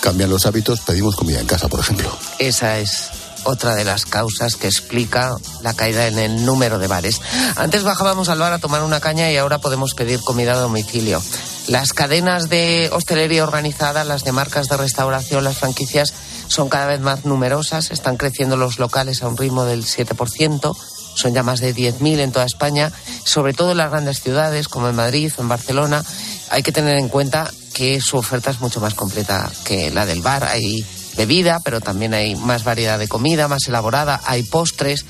[0.00, 2.16] cambian los hábitos, pedimos comida en casa, por ejemplo.
[2.38, 3.10] Esa es
[3.44, 7.20] otra de las causas que explica la caída en el número de bares.
[7.56, 11.22] Antes bajábamos al bar a tomar una caña y ahora podemos pedir comida a domicilio.
[11.68, 16.12] Las cadenas de hostelería organizada, las de marcas de restauración, las franquicias
[16.48, 20.76] son cada vez más numerosas, están creciendo los locales a un ritmo del 7%,
[21.14, 22.92] son ya más de 10.000 en toda España,
[23.24, 26.04] sobre todo en las grandes ciudades como en Madrid o en Barcelona.
[26.50, 30.22] Hay que tener en cuenta que su oferta es mucho más completa que la del
[30.22, 30.44] bar.
[30.44, 30.84] Hay
[31.16, 35.04] bebida, pero también hay más variedad de comida, más elaborada, hay postres.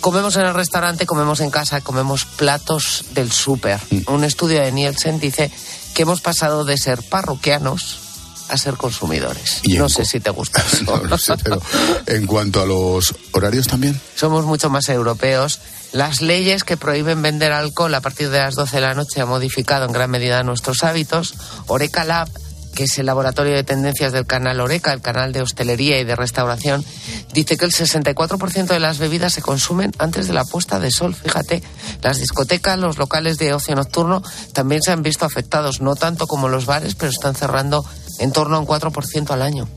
[0.00, 3.80] Comemos en el restaurante, comemos en casa, comemos platos del súper.
[4.06, 5.50] Un estudio de Nielsen dice
[5.94, 8.03] que hemos pasado de ser parroquianos
[8.48, 9.60] a ser consumidores.
[9.62, 10.64] Y No sé si te gusta
[11.08, 11.60] no sé, pero
[12.06, 14.00] en cuanto a los horarios también.
[14.14, 15.60] Somos mucho más europeos.
[15.92, 19.28] Las leyes que prohíben vender alcohol a partir de las 12 de la noche han
[19.28, 21.34] modificado en gran medida nuestros hábitos.
[21.68, 22.28] Oreca Lab,
[22.74, 26.16] que es el laboratorio de tendencias del canal Oreca, el canal de hostelería y de
[26.16, 26.84] restauración,
[27.32, 31.14] dice que el 64% de las bebidas se consumen antes de la puesta de sol.
[31.14, 31.62] Fíjate,
[32.02, 34.22] las discotecas, los locales de ocio nocturno
[34.52, 37.84] también se han visto afectados, no tanto como los bares, pero están cerrando
[38.18, 39.68] en torno a un 4% al año.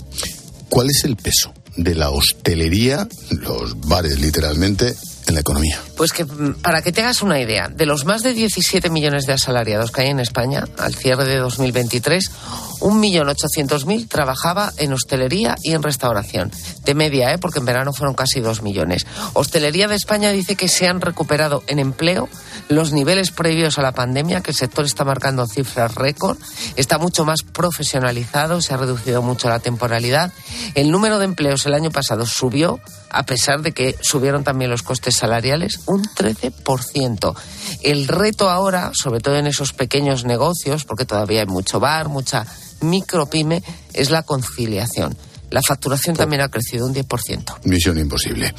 [0.69, 4.95] ¿Cuál es el peso de la hostelería, los bares literalmente,
[5.27, 5.79] en la economía?
[5.95, 9.25] Pues que mm, para que te hagas una idea, de los más de 17 millones
[9.25, 12.31] de asalariados que hay en España al cierre de 2023,
[12.79, 16.51] 1.800.000 trabajaba en hostelería y en restauración.
[16.83, 17.37] De media, ¿eh?
[17.37, 19.05] porque en verano fueron casi 2 millones.
[19.33, 22.29] Hostelería de España dice que se han recuperado en empleo
[22.69, 26.37] los niveles previos a la pandemia, que el sector está marcando cifras récord,
[26.75, 30.33] está mucho más profesionalizado, se ha reducido mucho la temporalidad.
[30.75, 34.83] El número de empleos el año pasado subió, a pesar de que subieron también los
[34.83, 37.35] costes salariales, un 13%.
[37.83, 42.45] El reto ahora, sobre todo en esos pequeños negocios, porque todavía hay mucho bar, mucha
[42.81, 43.63] micropyme,
[43.93, 45.17] es la conciliación.
[45.49, 47.59] La facturación también ha crecido un 10%.
[47.63, 48.53] Misión imposible.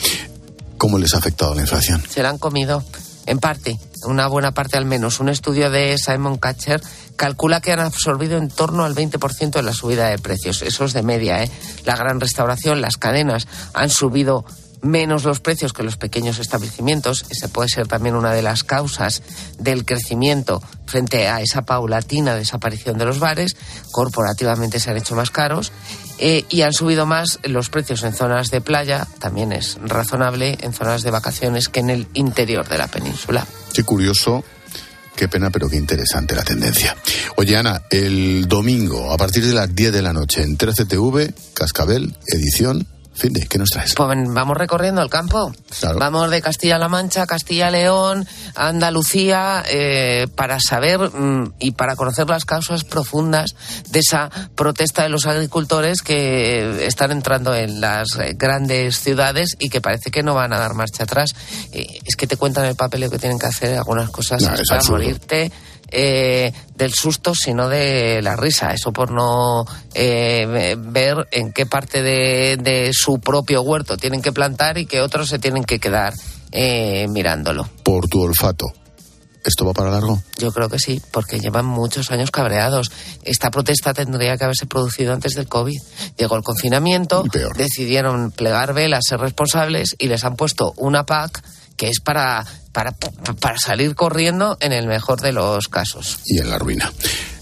[0.78, 2.02] ¿Cómo les ha afectado la inflación?
[2.08, 2.82] Se la han comido,
[3.28, 5.20] en parte, una buena parte al menos.
[5.20, 6.80] Un estudio de Simon Catcher
[7.16, 10.62] calcula que han absorbido en torno al 20% de la subida de precios.
[10.62, 11.50] Eso es de media, ¿eh?
[11.84, 14.46] La gran restauración, las cadenas han subido
[14.80, 17.26] menos los precios que los pequeños establecimientos.
[17.28, 19.22] Esa puede ser también una de las causas
[19.58, 23.56] del crecimiento frente a esa paulatina desaparición de los bares.
[23.90, 25.72] Corporativamente se han hecho más caros
[26.18, 30.72] eh, y han subido más los precios en zonas de playa, también es razonable, en
[30.72, 33.46] zonas de vacaciones que en el interior de la península.
[33.72, 34.44] Qué curioso
[35.18, 36.96] Qué pena, pero qué interesante la tendencia.
[37.34, 42.16] Oye, Ana, el domingo, a partir de las 10 de la noche, en 13TV, Cascabel,
[42.28, 42.86] edición
[43.18, 43.94] Finde, ¿qué nos traes?
[43.96, 45.52] Pues vamos recorriendo el campo.
[45.96, 52.84] Vamos de Castilla-La Mancha, Castilla-León, Andalucía, eh, para saber mm, y para conocer las causas
[52.84, 53.56] profundas
[53.90, 59.68] de esa protesta de los agricultores que están entrando en las eh, grandes ciudades y
[59.68, 61.34] que parece que no van a dar marcha atrás.
[61.72, 65.50] Eh, es que te cuentan el papel que tienen que hacer algunas cosas para morirte
[65.90, 68.72] eh, del susto, sino de la risa.
[68.72, 69.64] Eso por no
[69.94, 75.28] eh, ver en qué parte de, su propio huerto tienen que plantar y que otros
[75.28, 76.14] se tienen que quedar
[76.52, 77.68] eh, mirándolo.
[77.82, 78.66] Por tu olfato.
[79.44, 80.20] ¿Esto va para largo?
[80.36, 82.90] Yo creo que sí, porque llevan muchos años cabreados.
[83.22, 85.80] Esta protesta tendría que haberse producido antes del COVID.
[86.18, 87.24] Llegó el confinamiento,
[87.56, 91.42] decidieron plegar velas, ser responsables y les han puesto una PAC
[91.78, 96.18] que es para, para, para salir corriendo en el mejor de los casos.
[96.26, 96.92] Y en la ruina.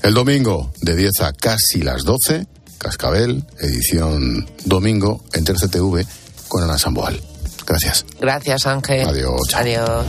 [0.02, 2.46] El domingo, de 10 a casi las 12,
[2.78, 6.06] Cascabel, edición domingo en TV
[6.46, 7.20] con Ana Samboal.
[7.66, 8.04] Gracias.
[8.20, 9.08] Gracias, Ángel.
[9.08, 9.54] Adiós.
[9.54, 10.06] Adiós.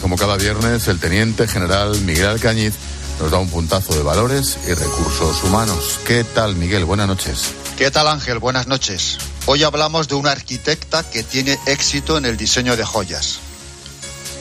[0.00, 2.74] Como cada viernes, el teniente general Miguel Alcañiz
[3.20, 6.00] nos da un puntazo de valores y recursos humanos.
[6.06, 6.86] ¿Qué tal, Miguel?
[6.86, 7.52] Buenas noches.
[7.76, 8.38] ¿Qué tal, Ángel?
[8.38, 9.18] Buenas noches.
[9.44, 13.38] Hoy hablamos de una arquitecta que tiene éxito en el diseño de joyas.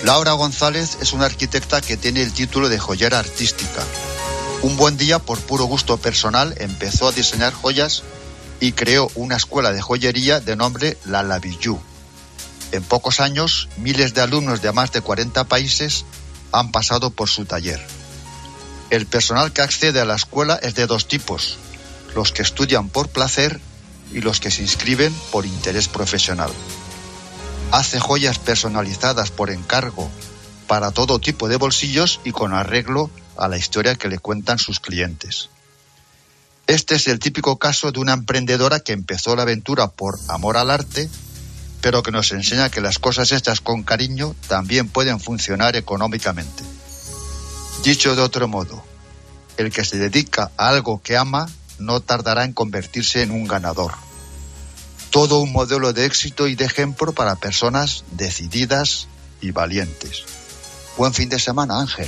[0.05, 3.83] Laura González es una arquitecta que tiene el título de joyera artística.
[4.61, 8.03] Un buen día, por puro gusto personal, empezó a diseñar joyas
[8.61, 11.81] y creó una escuela de joyería de nombre La Lavillou
[12.73, 16.05] en pocos años, miles de alumnos de más de 40 países
[16.51, 17.79] han pasado por su taller.
[18.89, 21.59] El personal que accede a la escuela es de dos tipos,
[22.15, 23.61] los que estudian por placer
[24.11, 26.49] y los que se inscriben por interés profesional.
[27.71, 30.09] Hace joyas personalizadas por encargo
[30.65, 34.79] para todo tipo de bolsillos y con arreglo a la historia que le cuentan sus
[34.79, 35.49] clientes.
[36.65, 40.71] Este es el típico caso de una emprendedora que empezó la aventura por amor al
[40.71, 41.07] arte
[41.83, 46.63] pero que nos enseña que las cosas hechas con cariño también pueden funcionar económicamente.
[47.83, 48.81] Dicho de otro modo,
[49.57, 51.45] el que se dedica a algo que ama
[51.79, 53.91] no tardará en convertirse en un ganador.
[55.09, 59.07] Todo un modelo de éxito y de ejemplo para personas decididas
[59.41, 60.23] y valientes.
[60.95, 62.07] Buen fin de semana, Ángel.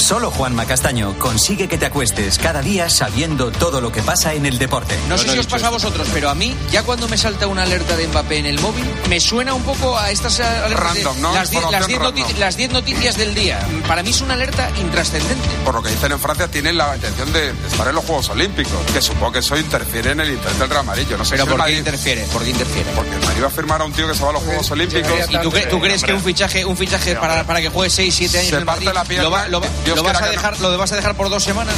[0.00, 4.46] Solo Juanma Castaño consigue que te acuestes cada día sabiendo todo lo que pasa en
[4.46, 4.98] el deporte.
[5.08, 7.62] No sé si os pasa a vosotros, pero a mí, ya cuando me salta una
[7.62, 10.38] alerta de Mbappé en el móvil, me suena un poco a estas
[10.70, 11.34] Random, ¿no?
[11.34, 13.60] las 10 noticias del día.
[13.86, 15.48] Para mí es una alerta intrascendente.
[15.64, 18.80] Por lo que dicen en Francia, tienen la intención de estar en los Juegos Olímpicos,
[18.92, 21.18] que supongo que eso interfiere en el interés del Real Amarillo.
[21.18, 22.22] No sé pero si ¿por qué interfiere?
[22.32, 22.90] ¿Por qué interfiere?
[22.96, 24.70] Porque el Madrid va a firmar a un tío que se va a los Juegos
[24.70, 25.12] Olímpicos.
[25.28, 28.50] ¿Y tú, crees que un fichaje, un fichaje para, para que juegue 6, 7 años
[28.50, 29.60] se en Madrid, la pierna, lo,
[29.94, 31.74] vas a dejar, lo vas a dejar por dos semanas?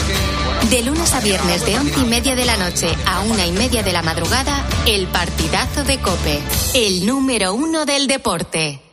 [0.70, 3.82] De lunes a viernes de once y media de la noche a una y media
[3.82, 6.40] de la madrugada, el partidazo de Cope,
[6.74, 8.91] el número uno del deporte.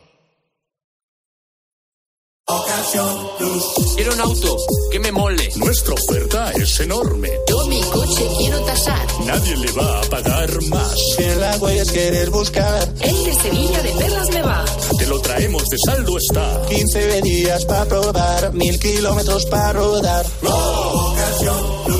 [3.96, 4.56] Quiero un auto
[4.90, 5.50] que me mole.
[5.56, 7.30] Nuestra oferta es enorme.
[7.48, 9.06] Yo mi coche quiero tasar.
[9.24, 10.94] Nadie le va a pagar más.
[11.16, 12.92] Si en la huellas quieres buscar.
[13.00, 14.64] El de Sevilla de Perlas me va.
[14.98, 16.62] Te lo traemos de saldo está.
[16.68, 18.52] 15 días para probar.
[18.54, 20.26] Mil kilómetros para rodar.
[20.42, 21.99] Ocasión Plus.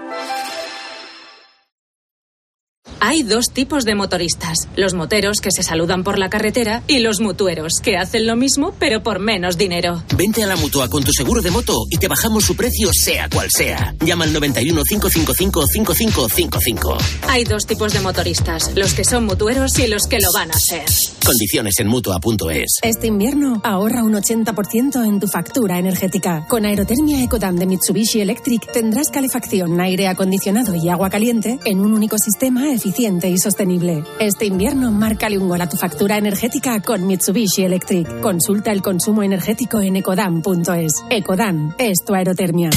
[3.03, 7.19] Hay dos tipos de motoristas, los moteros que se saludan por la carretera y los
[7.19, 10.03] mutueros que hacen lo mismo pero por menos dinero.
[10.15, 13.27] Vente a la mutua con tu seguro de moto y te bajamos su precio sea
[13.27, 13.95] cual sea.
[14.05, 16.97] Llama al 91 555 5555.
[17.27, 20.59] Hay dos tipos de motoristas, los que son mutueros y los que lo van a
[20.59, 20.85] ser.
[21.25, 22.81] Condiciones en mutua.es.
[22.83, 26.45] Este invierno ahorra un 80% en tu factura energética.
[26.47, 31.93] Con Aerotermia Ecodam de Mitsubishi Electric tendrás calefacción, aire acondicionado y agua caliente en un
[31.93, 34.03] único sistema eficiente y sostenible.
[34.19, 38.19] Este invierno, márcale un gol a tu factura energética con Mitsubishi Electric.
[38.19, 40.91] Consulta el consumo energético en ecodam.es.
[41.09, 42.69] Ecodam es tu aerotermia.